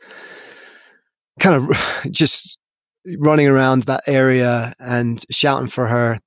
[1.38, 1.70] kind of
[2.10, 2.58] just
[3.18, 6.18] running around that area and shouting for her.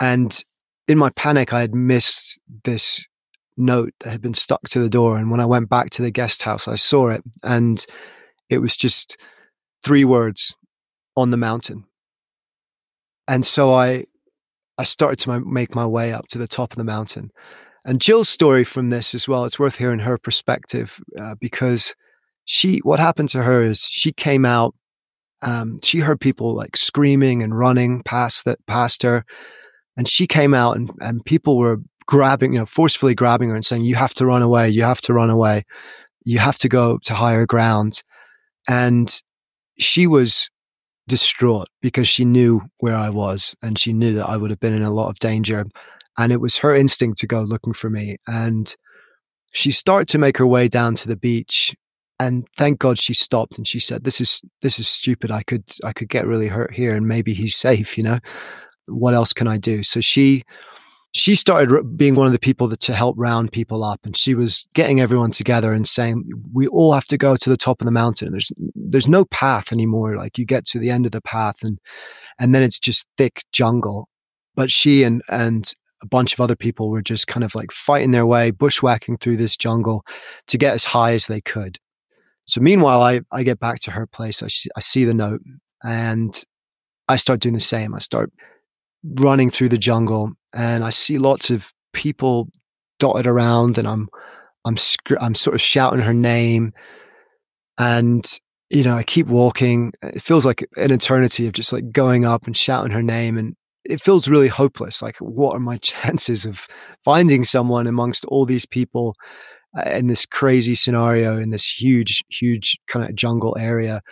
[0.00, 0.42] And
[0.86, 3.06] in my panic, I had missed this
[3.56, 5.18] note that had been stuck to the door.
[5.18, 7.84] And when I went back to the guest house, I saw it, and
[8.50, 9.16] it was just
[9.84, 10.56] three words
[11.16, 11.84] on the mountain.
[13.26, 14.04] And so I
[14.76, 17.30] I started to make my way up to the top of the mountain.
[17.84, 21.94] And Jill's story from this as well, it's worth hearing her perspective uh, because
[22.46, 24.74] she, what happened to her is she came out,
[25.42, 29.24] um, she heard people like screaming and running past that past her.
[29.98, 33.64] And she came out and, and people were grabbing, you know, forcefully grabbing her and
[33.64, 34.70] saying, you have to run away.
[34.70, 35.64] You have to run away.
[36.24, 38.02] You have to go to higher ground.
[38.68, 39.20] And
[39.78, 40.50] she was
[41.08, 44.74] distraught because she knew where I was and she knew that I would have been
[44.74, 45.64] in a lot of danger
[46.18, 48.18] and it was her instinct to go looking for me.
[48.26, 48.74] And
[49.52, 51.74] she started to make her way down to the beach.
[52.18, 55.30] And thank God she stopped and she said, This is this is stupid.
[55.30, 58.18] I could I could get really hurt here and maybe he's safe, you know.
[58.86, 59.82] What else can I do?
[59.82, 60.42] So she
[61.12, 64.34] she started being one of the people that to help round people up and she
[64.34, 67.84] was getting everyone together and saying we all have to go to the top of
[67.84, 71.20] the mountain there's there's no path anymore like you get to the end of the
[71.22, 71.78] path and
[72.38, 74.08] and then it's just thick jungle
[74.54, 78.10] but she and and a bunch of other people were just kind of like fighting
[78.10, 80.04] their way, bushwhacking through this jungle
[80.46, 81.78] to get as high as they could.
[82.46, 84.42] So meanwhile, I, I get back to her place.
[84.42, 85.42] I, I see the note
[85.82, 86.42] and
[87.08, 87.94] I start doing the same.
[87.94, 88.32] I start
[89.04, 92.48] running through the jungle and I see lots of people
[92.98, 94.08] dotted around and I'm,
[94.64, 94.76] I'm,
[95.20, 96.72] I'm sort of shouting her name
[97.78, 98.24] and,
[98.68, 99.92] you know, I keep walking.
[100.02, 103.56] It feels like an eternity of just like going up and shouting her name and
[103.84, 105.02] it feels really hopeless.
[105.02, 106.66] Like, what are my chances of
[107.04, 109.14] finding someone amongst all these people
[109.76, 114.02] uh, in this crazy scenario in this huge, huge kind of jungle area?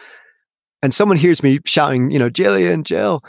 [0.82, 3.20] And someone hears me shouting, you know, Jillian, Jill.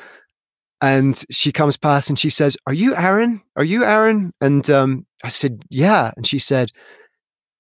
[0.82, 3.42] And she comes past and she says, Are you Aaron?
[3.56, 4.34] Are you Aaron?
[4.40, 6.12] And um, I said, Yeah.
[6.16, 6.72] And she said,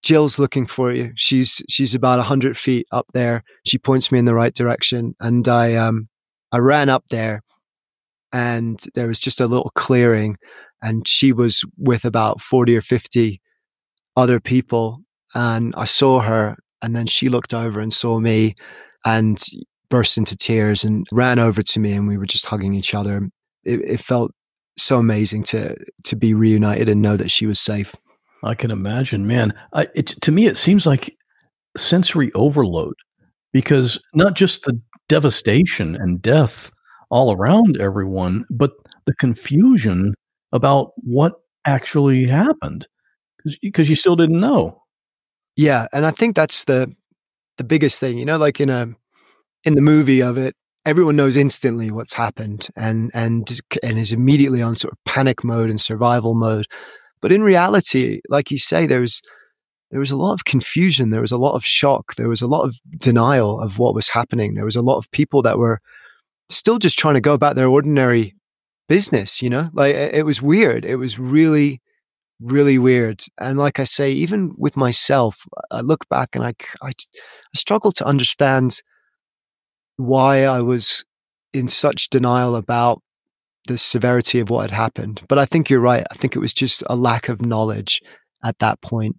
[0.01, 1.11] Jill's looking for you.
[1.15, 3.43] She's she's about hundred feet up there.
[3.65, 6.07] She points me in the right direction, and I um
[6.51, 7.41] I ran up there,
[8.31, 10.37] and there was just a little clearing,
[10.81, 13.41] and she was with about forty or fifty
[14.15, 14.99] other people,
[15.35, 18.55] and I saw her, and then she looked over and saw me,
[19.05, 19.37] and
[19.89, 23.29] burst into tears and ran over to me, and we were just hugging each other.
[23.63, 24.31] It, it felt
[24.77, 25.75] so amazing to
[26.05, 27.95] to be reunited and know that she was safe.
[28.43, 29.53] I can imagine, man.
[29.73, 31.15] I, it, to me, it seems like
[31.77, 32.93] sensory overload
[33.51, 34.79] because not just the
[35.09, 36.71] devastation and death
[37.09, 38.71] all around everyone, but
[39.05, 40.13] the confusion
[40.53, 41.33] about what
[41.65, 42.87] actually happened
[43.61, 44.81] because you still didn't know.
[45.55, 46.93] Yeah, and I think that's the
[47.57, 48.17] the biggest thing.
[48.17, 48.93] You know, like in a
[49.63, 50.55] in the movie of it,
[50.85, 55.69] everyone knows instantly what's happened and and and is immediately on sort of panic mode
[55.69, 56.65] and survival mode.
[57.21, 59.21] But in reality, like you say, there was
[59.91, 61.09] there was a lot of confusion.
[61.09, 62.15] There was a lot of shock.
[62.15, 64.53] There was a lot of denial of what was happening.
[64.53, 65.79] There was a lot of people that were
[66.49, 68.35] still just trying to go about their ordinary
[68.87, 69.41] business.
[69.41, 70.85] You know, like it was weird.
[70.85, 71.81] It was really,
[72.39, 73.23] really weird.
[73.39, 77.91] And like I say, even with myself, I look back and I I, I struggle
[77.93, 78.81] to understand
[79.99, 81.03] why I was
[81.53, 83.01] in such denial about
[83.67, 85.21] the severity of what had happened.
[85.27, 86.05] But I think you're right.
[86.09, 88.01] I think it was just a lack of knowledge
[88.43, 89.17] at that point.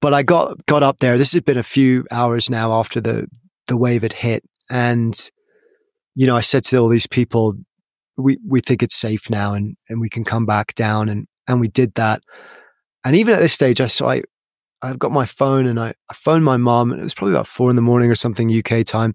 [0.00, 1.18] But I got got up there.
[1.18, 3.26] This had been a few hours now after the
[3.66, 5.14] the wave had hit, and
[6.14, 7.54] you know, I said to all these people,
[8.16, 11.60] "We we think it's safe now, and and we can come back down." And and
[11.60, 12.22] we did that.
[13.04, 14.22] And even at this stage, I saw I
[14.82, 17.48] I've got my phone and I, I phoned my mom, and it was probably about
[17.48, 19.14] four in the morning or something UK time,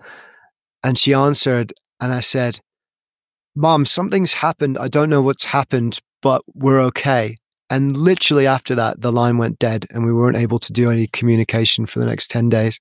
[0.83, 2.59] and she answered, and I said,
[3.55, 4.77] Mom, something's happened.
[4.77, 7.35] I don't know what's happened, but we're okay.
[7.69, 11.07] And literally after that, the line went dead and we weren't able to do any
[11.07, 12.79] communication for the next 10 days.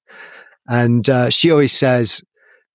[0.69, 2.23] And uh, she always says,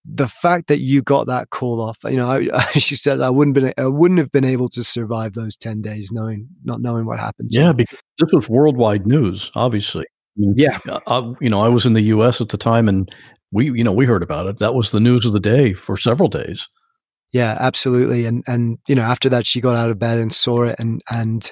[0.06, 3.56] the fact that you got that call off, you know, I, she said I wouldn't
[3.56, 7.20] been, I wouldn't have been able to survive those ten days, knowing not knowing what
[7.20, 7.50] happened.
[7.52, 10.04] Yeah, because this was worldwide news, obviously.
[10.04, 12.42] I mean, yeah, I, you know, I was in the U.S.
[12.42, 13.10] at the time, and
[13.54, 14.58] we, you know, we heard about it.
[14.58, 16.68] That was the news of the day for several days.
[17.32, 18.26] Yeah, absolutely.
[18.26, 21.02] And and you know, after that, she got out of bed and saw it, and
[21.12, 21.52] and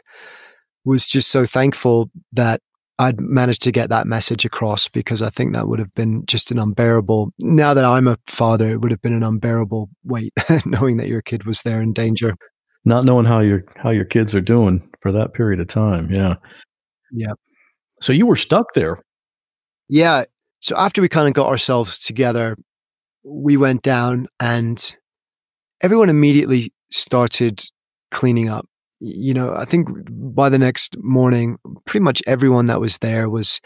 [0.86, 2.62] was just so thankful that
[3.00, 6.52] I'd managed to get that message across because I think that would have been just
[6.52, 7.32] an unbearable.
[7.40, 10.34] Now that I'm a father, it would have been an unbearable weight
[10.66, 12.36] knowing that your kid was there in danger.
[12.86, 16.12] Not knowing how your how your kids are doing for that period of time.
[16.12, 16.36] Yeah.
[17.12, 17.34] Yeah.
[18.02, 19.02] So you were stuck there.
[19.90, 20.26] Yeah.
[20.62, 22.56] So after we kind of got ourselves together,
[23.24, 24.96] we went down and
[25.82, 27.64] everyone immediately started
[28.12, 28.68] cleaning up.
[29.00, 33.60] You know, I think by the next morning, pretty much everyone that was there was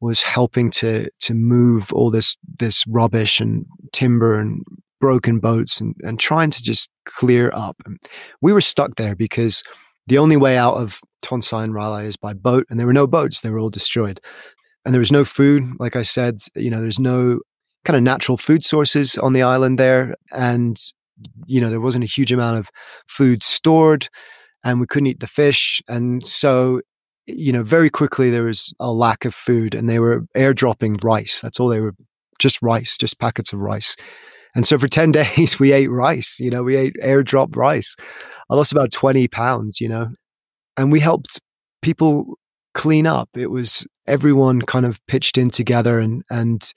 [0.00, 4.62] was helping to to move all this this rubbish and timber and
[5.00, 7.76] broken boats and, and trying to just clear up.
[8.40, 9.62] We were stuck there because
[10.06, 13.06] the only way out of Tonsai and Railay is by boat, and there were no
[13.06, 14.20] boats; they were all destroyed.
[14.88, 16.38] And there was no food, like I said.
[16.56, 17.40] You know, there's no
[17.84, 20.80] kind of natural food sources on the island there, and
[21.46, 22.70] you know, there wasn't a huge amount of
[23.06, 24.08] food stored
[24.64, 25.82] and we couldn't eat the fish.
[25.88, 26.80] And so,
[27.26, 31.42] you know, very quickly there was a lack of food and they were airdropping rice.
[31.42, 31.94] That's all they were
[32.38, 33.94] just rice, just packets of rice.
[34.54, 37.94] And so for 10 days, we ate rice, you know, we ate airdrop rice.
[38.50, 40.08] I lost about 20 pounds, you know,
[40.78, 41.40] and we helped
[41.82, 42.38] people
[42.74, 43.28] clean up.
[43.34, 46.72] It was everyone kind of pitched in together and, and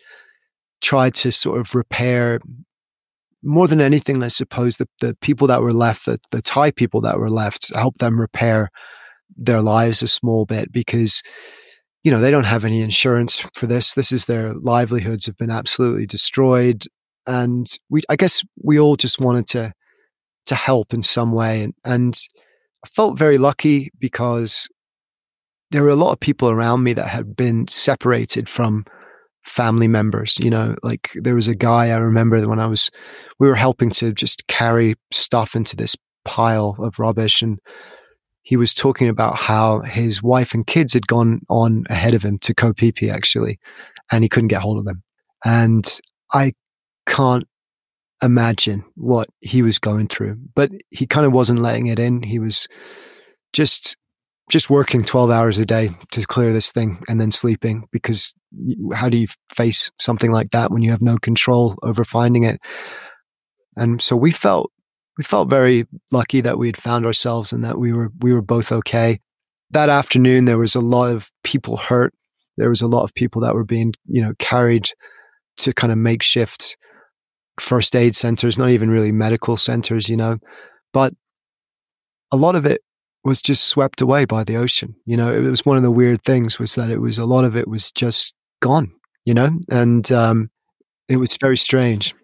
[0.81, 2.39] tried to sort of repair
[3.43, 7.01] more than anything, I suppose the, the people that were left, the, the Thai people
[7.01, 8.69] that were left, help them repair
[9.35, 11.23] their lives a small bit because,
[12.03, 13.93] you know, they don't have any insurance for this.
[13.93, 16.85] This is their livelihoods have been absolutely destroyed.
[17.25, 19.73] And we, I guess we all just wanted to,
[20.47, 21.63] to help in some way.
[21.63, 22.15] And, and
[22.85, 24.69] I felt very lucky because
[25.71, 28.85] there were a lot of people around me that had been separated from
[29.43, 32.91] family members you know like there was a guy i remember when i was
[33.39, 35.95] we were helping to just carry stuff into this
[36.25, 37.57] pile of rubbish and
[38.43, 42.37] he was talking about how his wife and kids had gone on ahead of him
[42.39, 43.59] to Phi actually
[44.11, 45.01] and he couldn't get hold of them
[45.43, 45.99] and
[46.33, 46.53] i
[47.07, 47.47] can't
[48.21, 50.37] imagine what he was going through.
[50.55, 52.23] But he kind of wasn't letting it in.
[52.23, 52.67] He was
[53.53, 53.97] just
[54.51, 58.33] just working 12 hours a day to clear this thing and then sleeping because
[58.93, 62.59] how do you face something like that when you have no control over finding it?
[63.77, 64.69] And so we felt
[65.17, 68.41] we felt very lucky that we had found ourselves and that we were we were
[68.41, 69.19] both okay.
[69.69, 72.13] That afternoon there was a lot of people hurt.
[72.57, 74.89] There was a lot of people that were being you know carried
[75.57, 76.75] to kind of makeshift
[77.59, 80.39] first aid centers not even really medical centers you know?
[80.91, 81.13] But
[82.31, 82.81] a lot of it
[83.23, 84.95] was just swept away by the ocean.
[85.05, 87.45] You know, it was one of the weird things was that it was a lot
[87.45, 88.91] of it was just gone,
[89.25, 90.49] you know, and um,
[91.07, 92.15] it was very strange.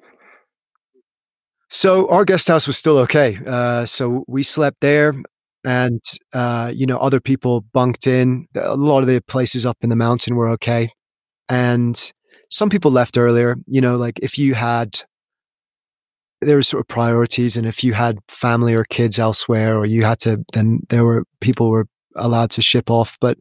[1.69, 3.37] So our guest house was still okay.
[3.45, 5.13] Uh, so we slept there
[5.65, 6.01] and,
[6.33, 8.47] uh, you know, other people bunked in.
[8.55, 10.91] A lot of the places up in the mountain were okay.
[11.49, 12.11] And
[12.49, 15.01] some people left earlier, you know, like if you had
[16.41, 20.03] there were sort of priorities and if you had family or kids elsewhere or you
[20.03, 23.17] had to then there were people were allowed to ship off.
[23.19, 23.37] But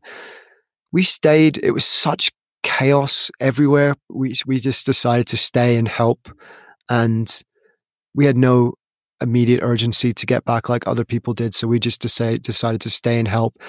[0.92, 2.30] we stayed it was such
[2.62, 3.94] chaos everywhere.
[4.08, 6.28] We we just decided to stay and help
[6.88, 7.42] and
[8.14, 8.74] we had no
[9.20, 12.90] immediate urgency to get back like other people did so we just decided decided to
[12.90, 13.60] stay and help.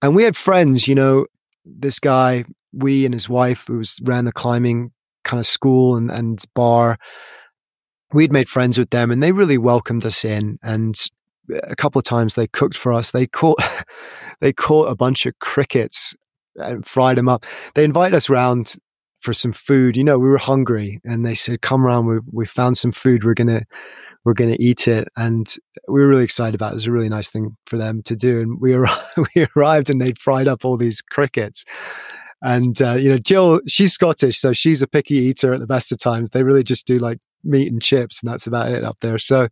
[0.00, 1.26] And we had friends you know
[1.64, 4.92] this guy we and his wife who was ran the climbing
[5.24, 6.98] kind of school and, and bar
[8.16, 11.06] we'd made friends with them and they really welcomed us in and
[11.64, 13.10] a couple of times they cooked for us.
[13.10, 13.58] They caught
[14.40, 16.16] they caught a bunch of crickets
[16.56, 17.44] and fried them up.
[17.74, 18.74] They invited us round
[19.20, 19.98] for some food.
[19.98, 23.22] You know we were hungry and they said come around we we found some food.
[23.22, 23.64] We're to
[24.24, 25.08] we're to eat it.
[25.16, 25.54] And
[25.86, 26.72] we were really excited about it.
[26.72, 29.90] it was a really nice thing for them to do and we arrived, we arrived
[29.90, 31.66] and they'd fried up all these crickets.
[32.42, 35.92] And uh, you know jill she's scottish so she's a picky eater at the best
[35.92, 36.30] of times.
[36.30, 39.18] They really just do like meat and chips, and that's about it up there.
[39.18, 39.48] So,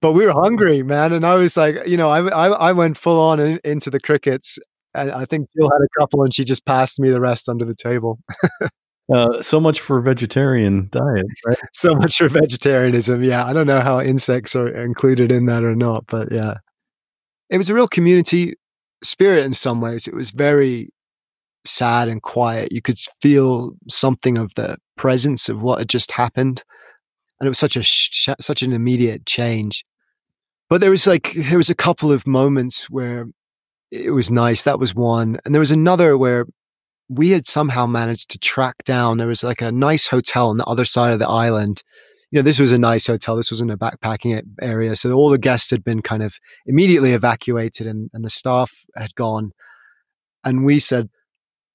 [0.00, 2.96] but we were hungry, man, and I was like, you know, I I, I went
[2.96, 4.58] full on in, into the crickets,
[4.94, 7.64] and I think Jill had a couple, and she just passed me the rest under
[7.64, 8.18] the table.
[9.14, 11.58] uh, so much for vegetarian diet, right?
[11.72, 13.22] so much for vegetarianism.
[13.22, 16.58] Yeah, I don't know how insects are included in that or not, but yeah,
[17.50, 18.54] it was a real community
[19.02, 20.08] spirit in some ways.
[20.08, 20.90] It was very
[21.64, 22.72] sad and quiet.
[22.72, 26.64] You could feel something of the presence of what had just happened
[27.40, 29.84] and it was such a sh- such an immediate change.
[30.68, 33.26] But there was like there was a couple of moments where
[33.90, 34.64] it was nice.
[34.64, 36.46] That was one, and there was another where
[37.08, 39.16] we had somehow managed to track down.
[39.16, 41.82] There was like a nice hotel on the other side of the island.
[42.30, 43.36] You know, this was a nice hotel.
[43.36, 47.12] This was in a backpacking area, so all the guests had been kind of immediately
[47.12, 49.52] evacuated, and, and the staff had gone.
[50.44, 51.08] And we said,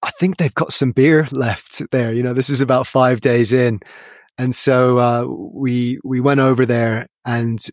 [0.03, 2.14] I think they've got some beer left there.
[2.14, 3.80] You know, this is about five days in.
[4.38, 7.63] And so uh, we we went over there, and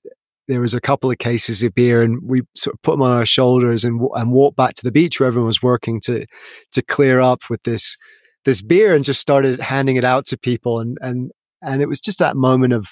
[0.49, 3.13] there was a couple of cases of beer, and we sort of put them on
[3.13, 6.27] our shoulders and and walked back to the beach where everyone was working to
[6.73, 7.97] to clear up with this
[8.45, 11.31] this beer, and just started handing it out to people, and and
[11.63, 12.87] and it was just that moment of,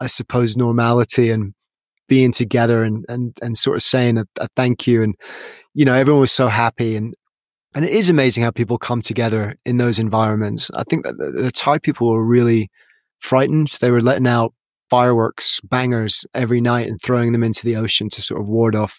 [0.00, 1.54] I suppose, normality and
[2.08, 5.14] being together, and and and sort of saying a, a thank you, and
[5.72, 7.14] you know, everyone was so happy, and
[7.74, 10.70] and it is amazing how people come together in those environments.
[10.74, 12.70] I think that the, the Thai people were really
[13.24, 13.68] frightened.
[13.80, 14.52] They were letting out
[14.90, 18.98] fireworks, bangers every night and throwing them into the ocean to sort of ward off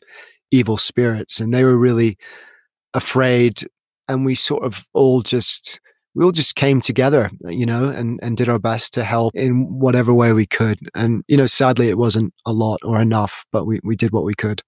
[0.52, 1.40] evil spirits.
[1.40, 2.18] And they were really
[2.94, 3.62] afraid.
[4.08, 5.80] And we sort of all just,
[6.16, 9.80] we all just came together, you know, and, and did our best to help in
[9.80, 10.80] whatever way we could.
[10.96, 14.24] And, you know, sadly, it wasn't a lot or enough, but we, we did what
[14.26, 14.62] we could.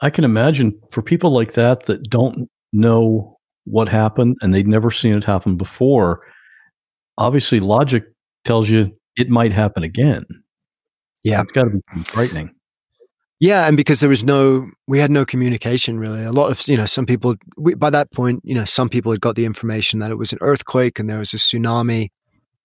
[0.00, 4.90] I can imagine for people like that that don't know what happened and they'd never
[4.90, 6.20] seen it happen before,
[7.18, 8.04] obviously logic
[8.48, 10.24] tells you it might happen again.
[11.22, 11.42] Yeah.
[11.42, 12.50] It's got to be frightening.
[13.40, 16.24] Yeah, and because there was no, we had no communication really.
[16.24, 19.12] A lot of, you know, some people, we, by that point, you know, some people
[19.12, 22.08] had got the information that it was an earthquake and there was a tsunami,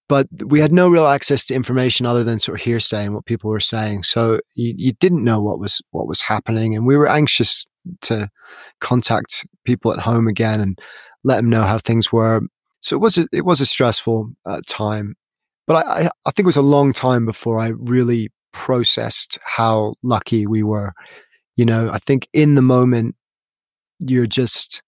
[0.10, 3.26] but we had no real access to information other than sort of hearsay and what
[3.26, 4.04] people were saying.
[4.04, 7.68] So you, you didn't know what was what was happening, and we were anxious
[8.02, 8.30] to
[8.80, 10.80] contact people at home again and
[11.24, 12.42] let them know how things were.
[12.82, 15.16] So it was a, it was a stressful uh, time,
[15.68, 20.46] but I, I think it was a long time before I really processed how lucky
[20.46, 20.94] we were.
[21.56, 23.16] You know, I think in the moment,
[24.00, 24.82] you're just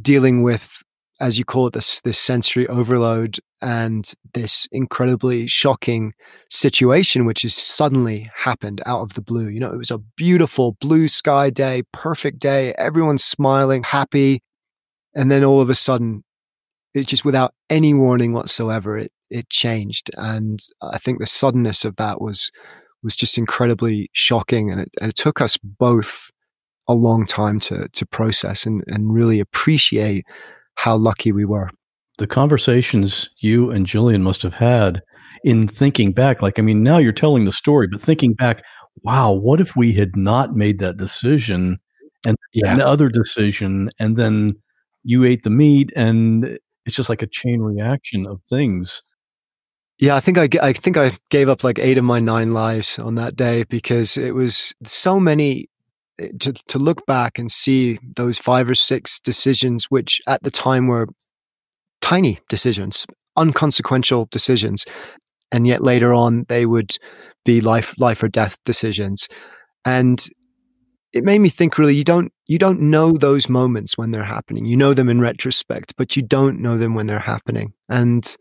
[0.00, 0.82] dealing with,
[1.20, 6.12] as you call it, this, this sensory overload and this incredibly shocking
[6.50, 9.48] situation, which has suddenly happened out of the blue.
[9.48, 14.40] You know, it was a beautiful blue sky day, perfect day, everyone's smiling, happy.
[15.14, 16.24] And then all of a sudden,
[16.92, 20.10] it's just without any warning whatsoever, it it changed.
[20.16, 22.50] And I think the suddenness of that was
[23.02, 26.30] was just incredibly shocking, and it, it took us both
[26.88, 30.24] a long time to to process and, and really appreciate
[30.76, 31.70] how lucky we were.
[32.18, 35.02] The conversations you and Jillian must have had
[35.42, 38.62] in thinking back, like I mean, now you're telling the story, but thinking back,
[39.02, 41.78] wow, what if we had not made that decision
[42.26, 42.76] and yeah.
[42.78, 44.54] other decision, and then
[45.02, 49.02] you ate the meat, and it's just like a chain reaction of things.
[50.04, 52.98] Yeah, I think I, I think I gave up like eight of my nine lives
[52.98, 55.70] on that day because it was so many
[56.20, 60.50] eh, to to look back and see those five or six decisions, which at the
[60.50, 61.06] time were
[62.02, 63.06] tiny decisions,
[63.38, 64.84] unconsequential decisions,
[65.50, 66.98] and yet later on they would
[67.46, 69.26] be life life or death decisions,
[69.86, 70.28] and
[71.14, 74.66] it made me think really you don't you don't know those moments when they're happening.
[74.66, 77.72] You know them in retrospect but you don't know them when they're happening.
[77.88, 78.36] And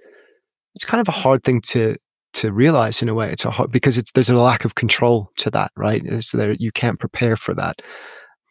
[0.75, 1.95] it's kind of a hard thing to
[2.33, 5.29] to realize in a way it's a hard because it's there's a lack of control
[5.37, 7.81] to that right so there you can't prepare for that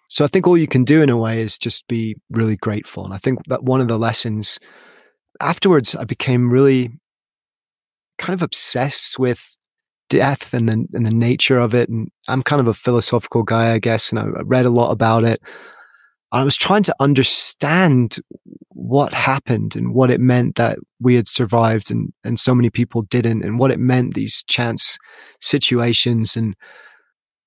[0.09, 3.05] so i think all you can do in a way is just be really grateful
[3.05, 4.59] and i think that one of the lessons
[5.41, 6.91] afterwards i became really
[8.18, 9.57] kind of obsessed with
[10.12, 11.89] death and the and the nature of it.
[11.89, 15.25] And I'm kind of a philosophical guy, I guess, and I read a lot about
[15.25, 15.41] it.
[16.33, 18.18] I was trying to understand
[18.83, 23.03] what happened and what it meant that we had survived and, and so many people
[23.03, 24.99] didn't and what it meant these chance
[25.41, 26.57] situations and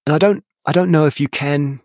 [0.06, 1.82] and I don't I don't know if you can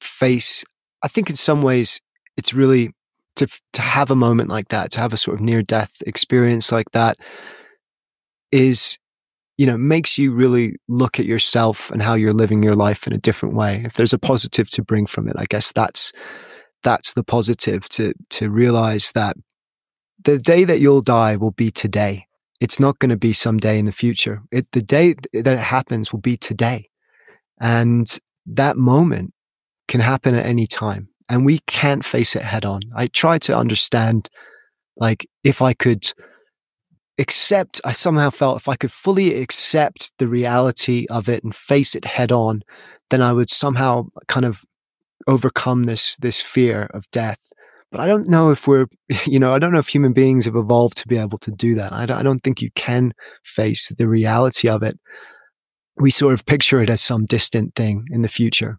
[0.00, 0.64] face
[1.02, 2.00] I think in some ways
[2.38, 2.94] it's really
[3.36, 6.72] to to have a moment like that to have a sort of near death experience
[6.72, 7.18] like that
[8.50, 8.98] is
[9.58, 13.14] you know, makes you really look at yourself and how you're living your life in
[13.14, 13.82] a different way.
[13.86, 16.12] If there's a positive to bring from it, I guess that's
[16.86, 19.36] that's the positive to to realize that
[20.24, 22.26] the day that you'll die will be today.
[22.60, 24.40] It's not going to be someday in the future.
[24.52, 26.88] It, the day that it happens will be today.
[27.60, 28.06] And
[28.46, 29.34] that moment
[29.88, 32.80] can happen at any time and we can't face it head on.
[32.94, 34.30] I try to understand
[34.96, 36.12] like if I could
[37.18, 41.94] accept, I somehow felt if I could fully accept the reality of it and face
[41.96, 42.62] it head on,
[43.10, 44.64] then I would somehow kind of
[45.26, 47.52] overcome this this fear of death.
[47.90, 48.86] But I don't know if we're,
[49.26, 51.74] you know, I don't know if human beings have evolved to be able to do
[51.76, 51.92] that.
[51.92, 53.12] I don't, I don't think you can
[53.44, 54.98] face the reality of it.
[55.96, 58.78] We sort of picture it as some distant thing in the future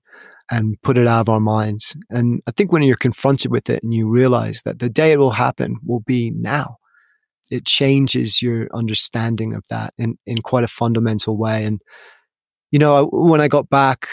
[0.51, 1.95] and put it out of our minds.
[2.09, 5.19] And I think when you're confronted with it and you realize that the day it
[5.19, 6.77] will happen will be now,
[7.49, 11.65] it changes your understanding of that in, in quite a fundamental way.
[11.65, 11.81] And,
[12.71, 14.07] you know, when I got back,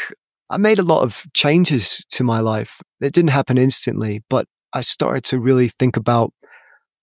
[0.51, 2.81] I made a lot of changes to my life.
[3.01, 6.33] It didn't happen instantly, but I started to really think about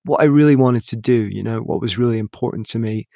[0.04, 3.08] what I really wanted to do, you know, what was really important to me,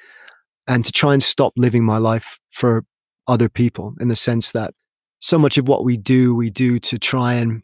[0.68, 2.86] and to try and stop living my life for
[3.28, 4.74] other people in the sense that
[5.20, 7.64] so much of what we do, we do to try and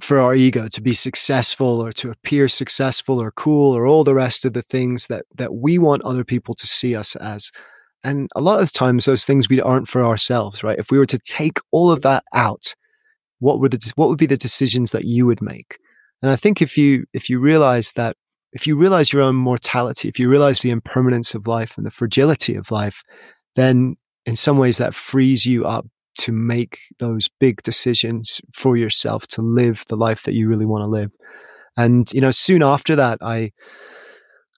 [0.00, 4.14] for our ego to be successful or to appear successful or cool or all the
[4.14, 7.50] rest of the things that that we want other people to see us as
[8.04, 11.06] and a lot of times those things we aren't for ourselves right if we were
[11.06, 12.74] to take all of that out
[13.40, 15.78] what would the, what would be the decisions that you would make
[16.22, 18.16] and i think if you if you realize that
[18.52, 21.90] if you realize your own mortality if you realize the impermanence of life and the
[21.90, 23.02] fragility of life
[23.54, 23.96] then
[24.26, 25.86] in some ways that frees you up
[26.18, 30.82] to make those big decisions for yourself to live the life that you really want
[30.82, 31.12] to live.
[31.76, 33.52] And you know, soon after that, I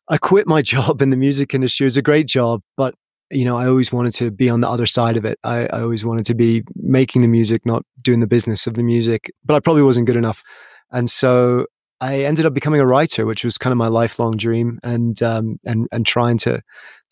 [0.09, 1.85] I quit my job in the music industry.
[1.85, 2.95] It was a great job, but
[3.31, 5.39] you know, I always wanted to be on the other side of it.
[5.45, 8.83] I, I always wanted to be making the music, not doing the business of the
[8.83, 9.31] music.
[9.45, 10.43] But I probably wasn't good enough,
[10.91, 11.67] and so
[12.01, 15.59] I ended up becoming a writer, which was kind of my lifelong dream, and um,
[15.65, 16.63] and and trying to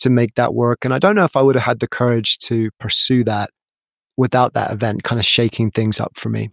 [0.00, 0.84] to make that work.
[0.84, 3.50] And I don't know if I would have had the courage to pursue that
[4.16, 6.50] without that event kind of shaking things up for me.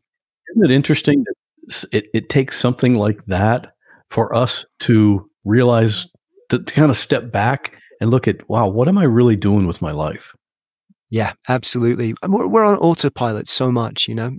[0.51, 3.73] Isn't it interesting that it, it takes something like that
[4.09, 6.07] for us to realize,
[6.49, 9.67] to, to kind of step back and look at, wow, what am I really doing
[9.67, 10.33] with my life?
[11.09, 12.13] Yeah, absolutely.
[12.27, 14.37] We're, we're on autopilot so much, you know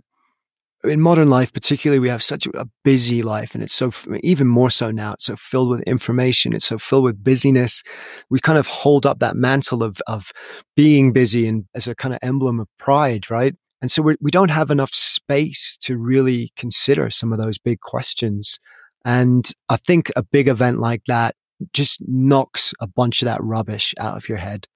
[0.89, 3.91] in modern life, particularly, we have such a busy life, and it's so
[4.23, 5.13] even more so now.
[5.13, 6.53] It's so filled with information.
[6.53, 7.83] It's so filled with busyness.
[8.31, 10.33] We kind of hold up that mantle of of
[10.75, 13.55] being busy and as a kind of emblem of pride, right?
[13.83, 17.81] And so we do not have enough space to really consider some of those big
[17.81, 18.59] questions.
[19.05, 21.37] And I think a big event like that
[21.73, 24.67] just knocks a bunch of that rubbish out of your head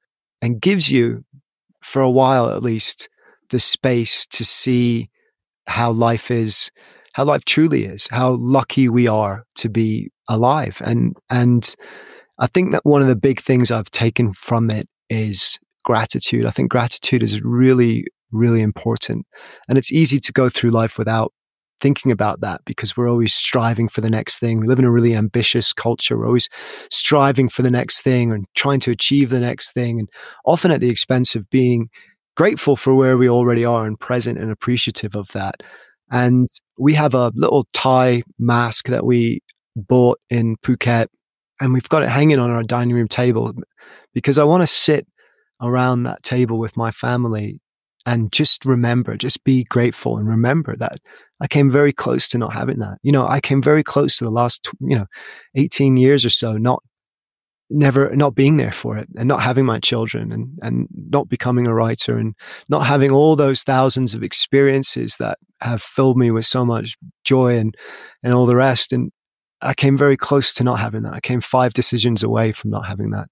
[0.42, 1.24] and gives you,
[1.82, 3.08] for a while at least,
[3.50, 5.08] the space to see
[5.66, 6.70] how life is,
[7.14, 10.80] how life truly is, how lucky we are to be alive.
[10.84, 11.74] And, and
[12.38, 16.46] I think that one of the big things I've taken from it is gratitude.
[16.46, 19.26] I think gratitude is really, really important.
[19.68, 21.32] And it's easy to go through life without
[21.80, 24.60] thinking about that because we're always striving for the next thing.
[24.60, 26.18] We live in a really ambitious culture.
[26.18, 26.48] We're always
[26.90, 30.08] striving for the next thing and trying to achieve the next thing, and
[30.44, 31.88] often at the expense of being
[32.36, 35.62] grateful for where we already are and present and appreciative of that.
[36.10, 39.40] And we have a little Thai mask that we
[39.76, 41.06] bought in Phuket,
[41.60, 43.52] and we've got it hanging on our dining room table
[44.14, 45.06] because I want to sit
[45.60, 47.60] around that table with my family
[48.06, 50.98] and just remember, just be grateful and remember that
[51.40, 52.98] I came very close to not having that.
[53.02, 55.06] You know, I came very close to the last, you know,
[55.54, 56.82] 18 years or so, not
[57.72, 61.68] never not being there for it and not having my children and and not becoming
[61.68, 62.34] a writer and
[62.68, 67.56] not having all those thousands of experiences that have filled me with so much joy
[67.56, 67.76] and
[68.24, 69.12] and all the rest and
[69.62, 71.12] I came very close to not having that.
[71.12, 73.28] I came five decisions away from not having that.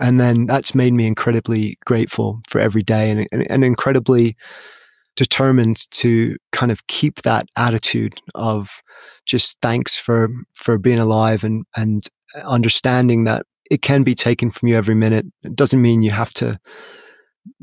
[0.00, 4.36] And then that's made me incredibly grateful for every day and, and, and incredibly
[5.16, 8.82] determined to kind of keep that attitude of
[9.26, 12.08] just thanks for for being alive and and
[12.44, 15.26] understanding that it can be taken from you every minute.
[15.42, 16.58] It doesn't mean you have to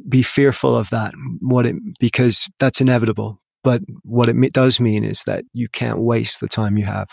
[0.08, 1.14] be fearful of that.
[1.40, 3.42] What it because that's inevitable.
[3.64, 7.10] But what it does mean is that you can't waste the time you have.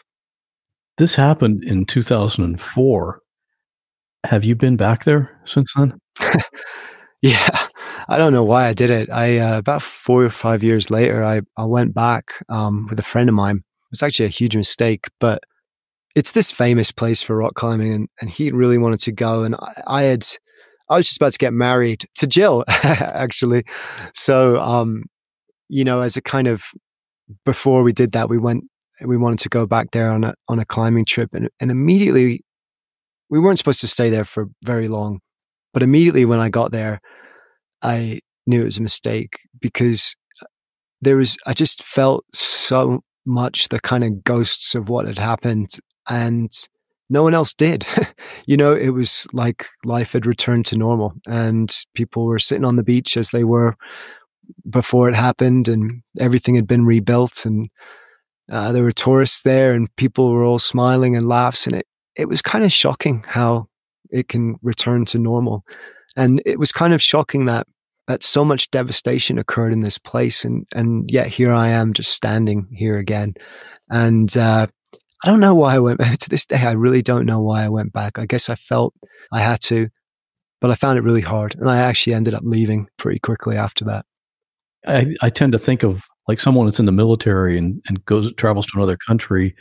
[0.98, 3.20] This happened in 2004.
[4.24, 5.98] Have you been back there since then?
[7.22, 7.66] yeah,
[8.08, 9.10] I don't know why I did it.
[9.10, 13.02] I uh, about four or five years later, I I went back um, with a
[13.02, 13.56] friend of mine.
[13.58, 15.42] It was actually a huge mistake, but
[16.14, 19.54] it's this famous place for rock climbing, and, and he really wanted to go, and
[19.56, 20.26] I, I had
[20.88, 23.64] I was just about to get married to Jill, actually.
[24.14, 25.04] So, um,
[25.68, 26.64] you know, as a kind of
[27.44, 28.64] before we did that, we went
[29.04, 32.42] we wanted to go back there on a on a climbing trip, and and immediately
[33.30, 35.20] we weren't supposed to stay there for very long,
[35.76, 37.02] but immediately when I got there,
[37.82, 40.16] I knew it was a mistake because
[41.02, 45.68] there was I just felt so much the kind of ghosts of what had happened
[46.08, 46.50] and
[47.10, 47.86] no one else did.
[48.46, 52.76] you know, it was like life had returned to normal and people were sitting on
[52.76, 53.76] the beach as they were
[54.70, 57.68] before it happened and everything had been rebuilt and
[58.50, 62.30] uh, there were tourists there and people were all smiling and laughs and it, it
[62.30, 63.68] was kind of shocking how
[64.10, 65.64] it can return to normal.
[66.16, 67.66] And it was kind of shocking that
[68.06, 72.12] that so much devastation occurred in this place and and yet here I am just
[72.12, 73.34] standing here again.
[73.90, 74.68] And uh,
[75.24, 76.62] I don't know why I went to this day.
[76.62, 78.18] I really don't know why I went back.
[78.18, 78.94] I guess I felt
[79.32, 79.88] I had to,
[80.60, 83.84] but I found it really hard, and I actually ended up leaving pretty quickly after
[83.86, 84.06] that.
[84.86, 88.32] I, I tend to think of like someone that's in the military and, and goes
[88.34, 89.54] travels to another country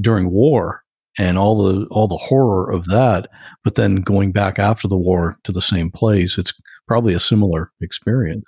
[0.00, 0.82] during war
[1.18, 3.28] and all the all the horror of that,
[3.64, 6.38] but then going back after the war to the same place.
[6.38, 6.52] It's
[6.86, 8.44] probably a similar experience.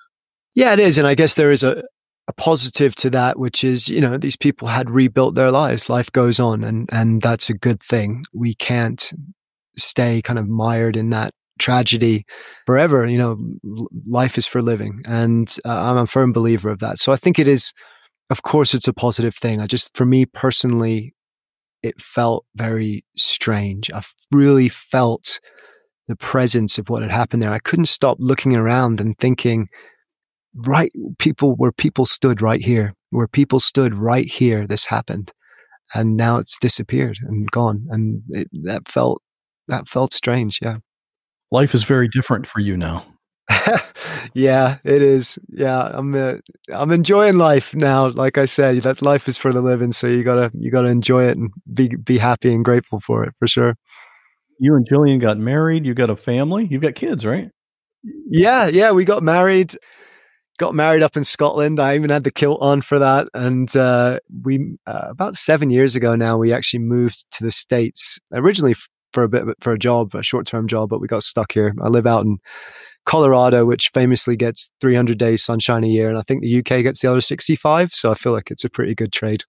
[0.54, 1.82] Yeah, it is, and I guess there is a
[2.28, 5.88] a positive to that, which is, you know, these people had rebuilt their lives.
[5.88, 8.24] Life goes on, and and that's a good thing.
[8.32, 9.12] We can't
[9.76, 12.24] stay kind of mired in that tragedy
[12.66, 13.06] forever.
[13.06, 16.98] You know, life is for living, and uh, I'm a firm believer of that.
[16.98, 17.72] So I think it is,
[18.28, 19.60] of course, it's a positive thing.
[19.60, 21.14] I just, for me personally,
[21.82, 23.90] it felt very strange.
[23.92, 24.02] I
[24.32, 25.40] really felt
[26.06, 27.52] the presence of what had happened there.
[27.52, 29.68] I couldn't stop looking around and thinking
[30.54, 35.32] right people where people stood right here, where people stood right here, this happened.
[35.94, 37.86] And now it's disappeared and gone.
[37.90, 39.22] And it, that felt
[39.68, 40.58] that felt strange.
[40.60, 40.78] Yeah.
[41.50, 43.06] Life is very different for you now.
[44.34, 45.38] yeah, it is.
[45.48, 46.36] Yeah, I'm uh,
[46.72, 48.08] I'm enjoying life now.
[48.08, 51.24] Like I said, that life is for the living, so you gotta you gotta enjoy
[51.24, 53.76] it and be be happy and grateful for it for sure.
[54.60, 55.84] You and Jillian got married.
[55.84, 56.66] You got a family.
[56.70, 57.50] You've got kids, right?
[58.28, 58.92] Yeah, yeah.
[58.92, 59.74] We got married
[60.58, 61.80] got married up in Scotland.
[61.80, 63.28] I even had the kilt on for that.
[63.32, 68.18] And uh, we, uh, about seven years ago now, we actually moved to the States
[68.32, 68.74] originally
[69.12, 71.74] for a bit for a job, a short term job, but we got stuck here.
[71.80, 72.38] I live out in
[73.08, 76.10] Colorado, which famously gets 300 days sunshine a year.
[76.10, 77.94] And I think the UK gets the other 65.
[77.94, 79.44] So I feel like it's a pretty good trade.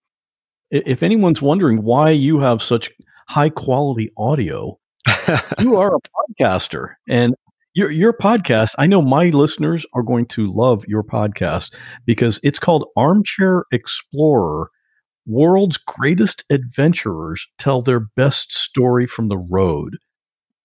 [0.70, 2.90] if anyone's wondering why you have such
[3.28, 4.78] high quality audio,
[5.58, 6.00] you are a
[6.40, 6.94] podcaster.
[7.06, 7.34] And
[7.74, 11.74] your your podcast, I know my listeners are going to love your podcast
[12.06, 14.70] because it's called Armchair Explorer.
[15.26, 19.98] World's greatest adventurers tell their best story from the road.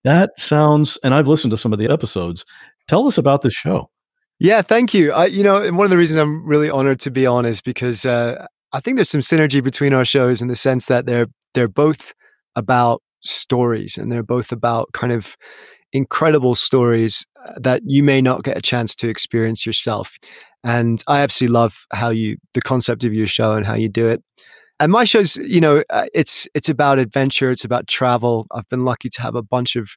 [0.04, 2.46] That sounds, and I've listened to some of the episodes.
[2.88, 3.90] Tell us about this show.
[4.40, 5.14] Yeah, thank you.
[5.14, 8.06] I, you know, one of the reasons I'm really honored to be on is because
[8.06, 11.68] uh, I think there's some synergy between our shows in the sense that they're they're
[11.68, 12.14] both
[12.56, 15.38] about stories, and they're both about kind of
[15.94, 20.18] incredible stories uh, that you may not get a chance to experience yourself.
[20.64, 24.08] And I absolutely love how you, the concept of your show and how you do
[24.08, 24.24] it.
[24.84, 28.48] And my show's, you know, uh, it's it's about adventure, it's about travel.
[28.52, 29.92] I've been lucky to have a bunch of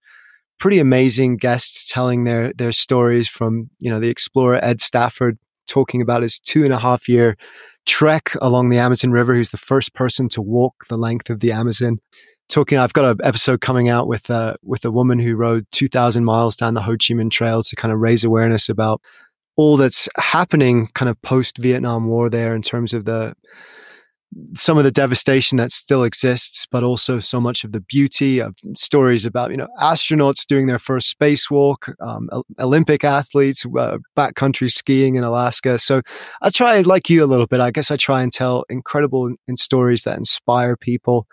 [0.60, 6.00] pretty amazing guests telling their their stories from, you know, the explorer Ed Stafford talking
[6.00, 7.36] about his two and a half year
[7.84, 9.34] trek along the Amazon River.
[9.34, 11.98] who's the first person to walk the length of the Amazon.
[12.48, 15.88] Talking, I've got an episode coming out with uh, with a woman who rode two
[15.88, 19.02] thousand miles down the Ho Chi Minh Trail to kind of raise awareness about
[19.56, 23.34] all that's happening, kind of post Vietnam War there in terms of the
[24.54, 28.54] some of the devastation that still exists, but also so much of the beauty of
[28.74, 35.14] stories about you know astronauts doing their first spacewalk, um, Olympic athletes, uh, backcountry skiing
[35.14, 35.78] in Alaska.
[35.78, 36.02] So
[36.42, 37.60] I try, like you, a little bit.
[37.60, 41.26] I guess I try and tell incredible in stories that inspire people,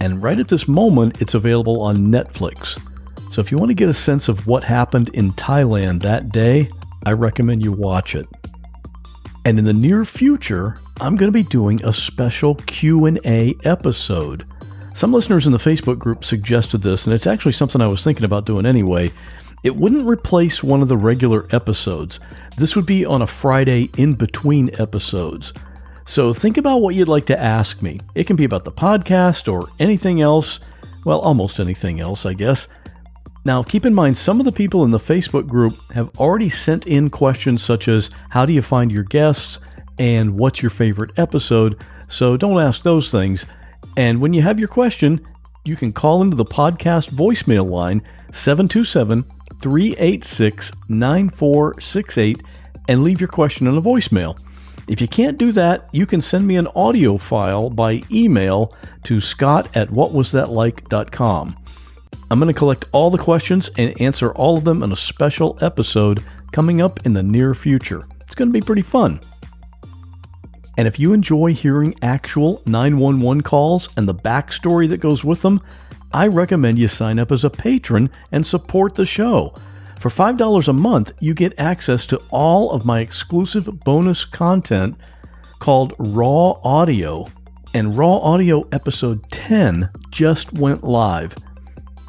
[0.00, 2.80] and right at this moment, it's available on Netflix.
[3.32, 6.70] So if you want to get a sense of what happened in Thailand that day,
[7.04, 8.28] I recommend you watch it.
[9.44, 14.46] And in the near future, I'm going to be doing a special Q&A episode.
[14.94, 18.24] Some listeners in the Facebook group suggested this, and it's actually something I was thinking
[18.24, 19.10] about doing anyway.
[19.64, 22.20] It wouldn't replace one of the regular episodes.
[22.56, 25.52] This would be on a Friday in between episodes.
[26.08, 28.00] So think about what you'd like to ask me.
[28.14, 30.58] It can be about the podcast or anything else.
[31.04, 32.66] Well, almost anything else, I guess.
[33.44, 36.86] Now, keep in mind, some of the people in the Facebook group have already sent
[36.86, 39.58] in questions such as how do you find your guests
[39.98, 41.78] and what's your favorite episode,
[42.08, 43.44] so don't ask those things.
[43.94, 45.20] And when you have your question,
[45.66, 48.02] you can call into the podcast voicemail line
[48.32, 49.24] 727
[49.60, 52.42] 386 9468
[52.88, 54.38] and leave your question in a voicemail.
[54.88, 58.74] If you can't do that, you can send me an audio file by email
[59.04, 61.56] to scott at whatwasthatlike.com.
[62.30, 65.58] I'm going to collect all the questions and answer all of them in a special
[65.60, 68.06] episode coming up in the near future.
[68.22, 69.20] It's going to be pretty fun.
[70.78, 75.60] And if you enjoy hearing actual 911 calls and the backstory that goes with them,
[76.12, 79.54] I recommend you sign up as a patron and support the show.
[80.00, 84.96] For $5 a month, you get access to all of my exclusive bonus content
[85.58, 87.26] called Raw Audio.
[87.74, 91.34] And Raw Audio episode 10 just went live.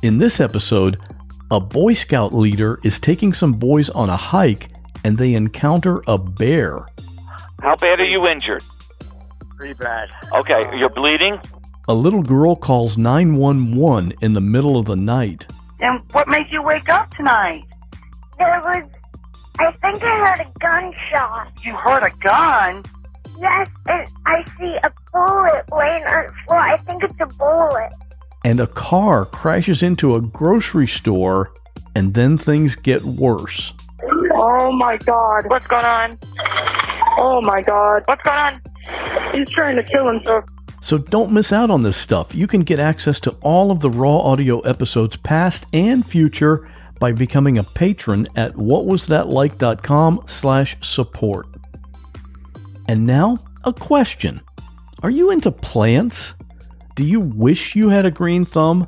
[0.03, 0.99] In this episode,
[1.49, 4.69] a Boy Scout leader is taking some boys on a hike
[5.03, 6.85] and they encounter a bear.
[7.61, 8.63] How bad are you injured?
[9.57, 10.09] Pretty bad.
[10.31, 11.39] Okay, um, you're bleeding?
[11.87, 15.47] A little girl calls 911 in the middle of the night.
[15.79, 17.65] And what made you wake up tonight?
[18.39, 18.83] There was,
[19.59, 21.51] I think I heard a gunshot.
[21.63, 22.83] You heard a gun?
[23.37, 26.59] Yes, and I see a bullet laying on the floor.
[26.59, 27.91] I think it's a bullet.
[28.45, 31.51] And a car crashes into a grocery store,
[31.95, 33.73] and then things get worse.
[34.33, 35.47] Oh my god.
[35.47, 36.17] What's going on?
[37.17, 38.03] Oh my god.
[38.05, 38.61] What's going on?
[39.33, 40.45] He's trying to kill himself.
[40.81, 42.33] So don't miss out on this stuff.
[42.33, 46.69] You can get access to all of the raw audio episodes, past and future,
[46.99, 51.47] by becoming a patron at whatwasthatlike.com slash support.
[52.87, 54.41] And now, a question.
[55.01, 56.33] Are you into plants?
[56.95, 58.87] Do you wish you had a green thumb?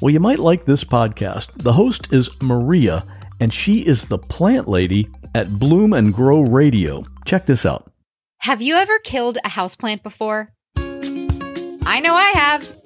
[0.00, 1.48] Well, you might like this podcast.
[1.62, 3.04] The host is Maria,
[3.40, 7.04] and she is the plant lady at Bloom and Grow Radio.
[7.24, 7.92] Check this out.
[8.38, 10.52] Have you ever killed a houseplant before?
[10.76, 12.81] I know I have.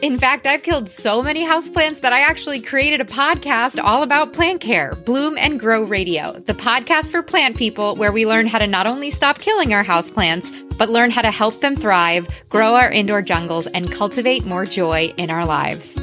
[0.00, 4.32] In fact, I've killed so many houseplants that I actually created a podcast all about
[4.32, 8.58] plant care, Bloom and Grow Radio, the podcast for plant people where we learn how
[8.58, 12.76] to not only stop killing our houseplants, but learn how to help them thrive, grow
[12.76, 15.98] our indoor jungles, and cultivate more joy in our lives.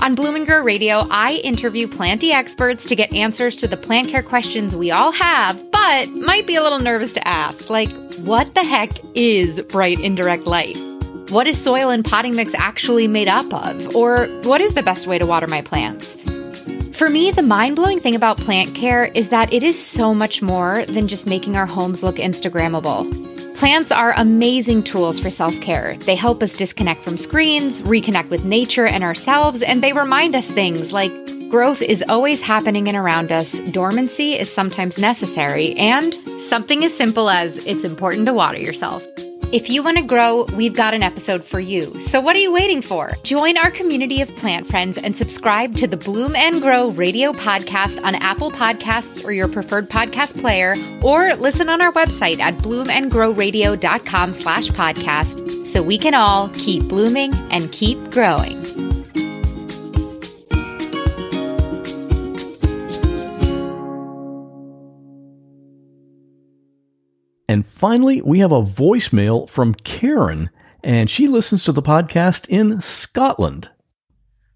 [0.00, 4.08] On Bloom and Grow Radio, I interview planty experts to get answers to the plant
[4.08, 7.92] care questions we all have, but might be a little nervous to ask, like
[8.22, 10.78] what the heck is bright indirect light?
[11.30, 13.96] What is soil and potting mix actually made up of?
[13.96, 16.12] Or what is the best way to water my plants?
[16.92, 20.42] For me, the mind blowing thing about plant care is that it is so much
[20.42, 23.56] more than just making our homes look Instagrammable.
[23.56, 25.96] Plants are amazing tools for self care.
[26.00, 30.50] They help us disconnect from screens, reconnect with nature and ourselves, and they remind us
[30.50, 31.12] things like
[31.48, 37.30] growth is always happening and around us, dormancy is sometimes necessary, and something as simple
[37.30, 39.02] as it's important to water yourself.
[39.54, 42.00] If you want to grow, we've got an episode for you.
[42.02, 43.12] So what are you waiting for?
[43.22, 48.02] Join our community of plant friends and subscribe to the Bloom and Grow radio podcast
[48.02, 50.74] on Apple Podcasts or your preferred podcast player,
[51.04, 57.32] or listen on our website at bloomandgrowradio.com slash podcast so we can all keep blooming
[57.52, 58.60] and keep growing.
[67.54, 70.50] And finally, we have a voicemail from Karen,
[70.82, 73.68] and she listens to the podcast in Scotland.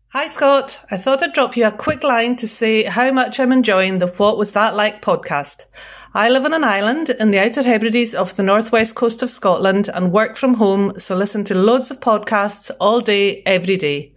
[0.08, 0.80] Hi, Scott.
[0.90, 4.08] I thought I'd drop you a quick line to say how much I'm enjoying the
[4.08, 5.66] What Was That Like podcast.
[6.12, 9.88] I live on an island in the Outer Hebrides of the northwest coast of Scotland
[9.94, 14.12] and work from home, so listen to loads of podcasts all day, every day.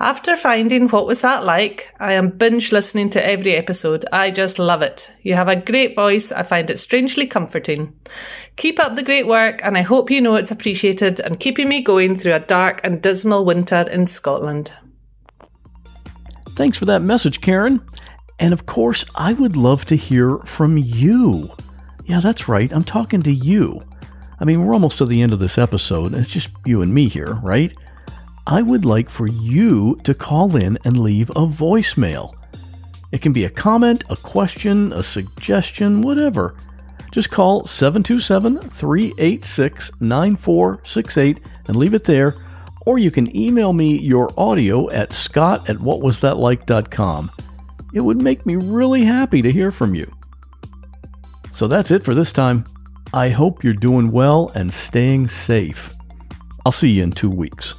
[0.00, 4.04] After finding What Was That Like, I am binge listening to every episode.
[4.12, 5.14] I just love it.
[5.22, 6.32] You have a great voice.
[6.32, 7.94] I find it strangely comforting.
[8.56, 11.80] Keep up the great work, and I hope you know it's appreciated and keeping me
[11.80, 14.72] going through a dark and dismal winter in Scotland.
[16.50, 17.80] Thanks for that message, Karen.
[18.40, 21.52] And of course, I would love to hear from you.
[22.04, 22.72] Yeah, that's right.
[22.72, 23.84] I'm talking to you.
[24.40, 26.14] I mean, we're almost to the end of this episode.
[26.14, 27.72] It's just you and me here, right?
[28.46, 32.34] I would like for you to call in and leave a voicemail.
[33.10, 36.54] It can be a comment, a question, a suggestion, whatever.
[37.10, 42.34] Just call 727 386 9468 and leave it there,
[42.84, 47.30] or you can email me your audio at scott at whatwasthatlike.com.
[47.94, 50.12] It would make me really happy to hear from you.
[51.50, 52.64] So that's it for this time.
[53.14, 55.94] I hope you're doing well and staying safe.
[56.66, 57.74] I'll see you in two weeks.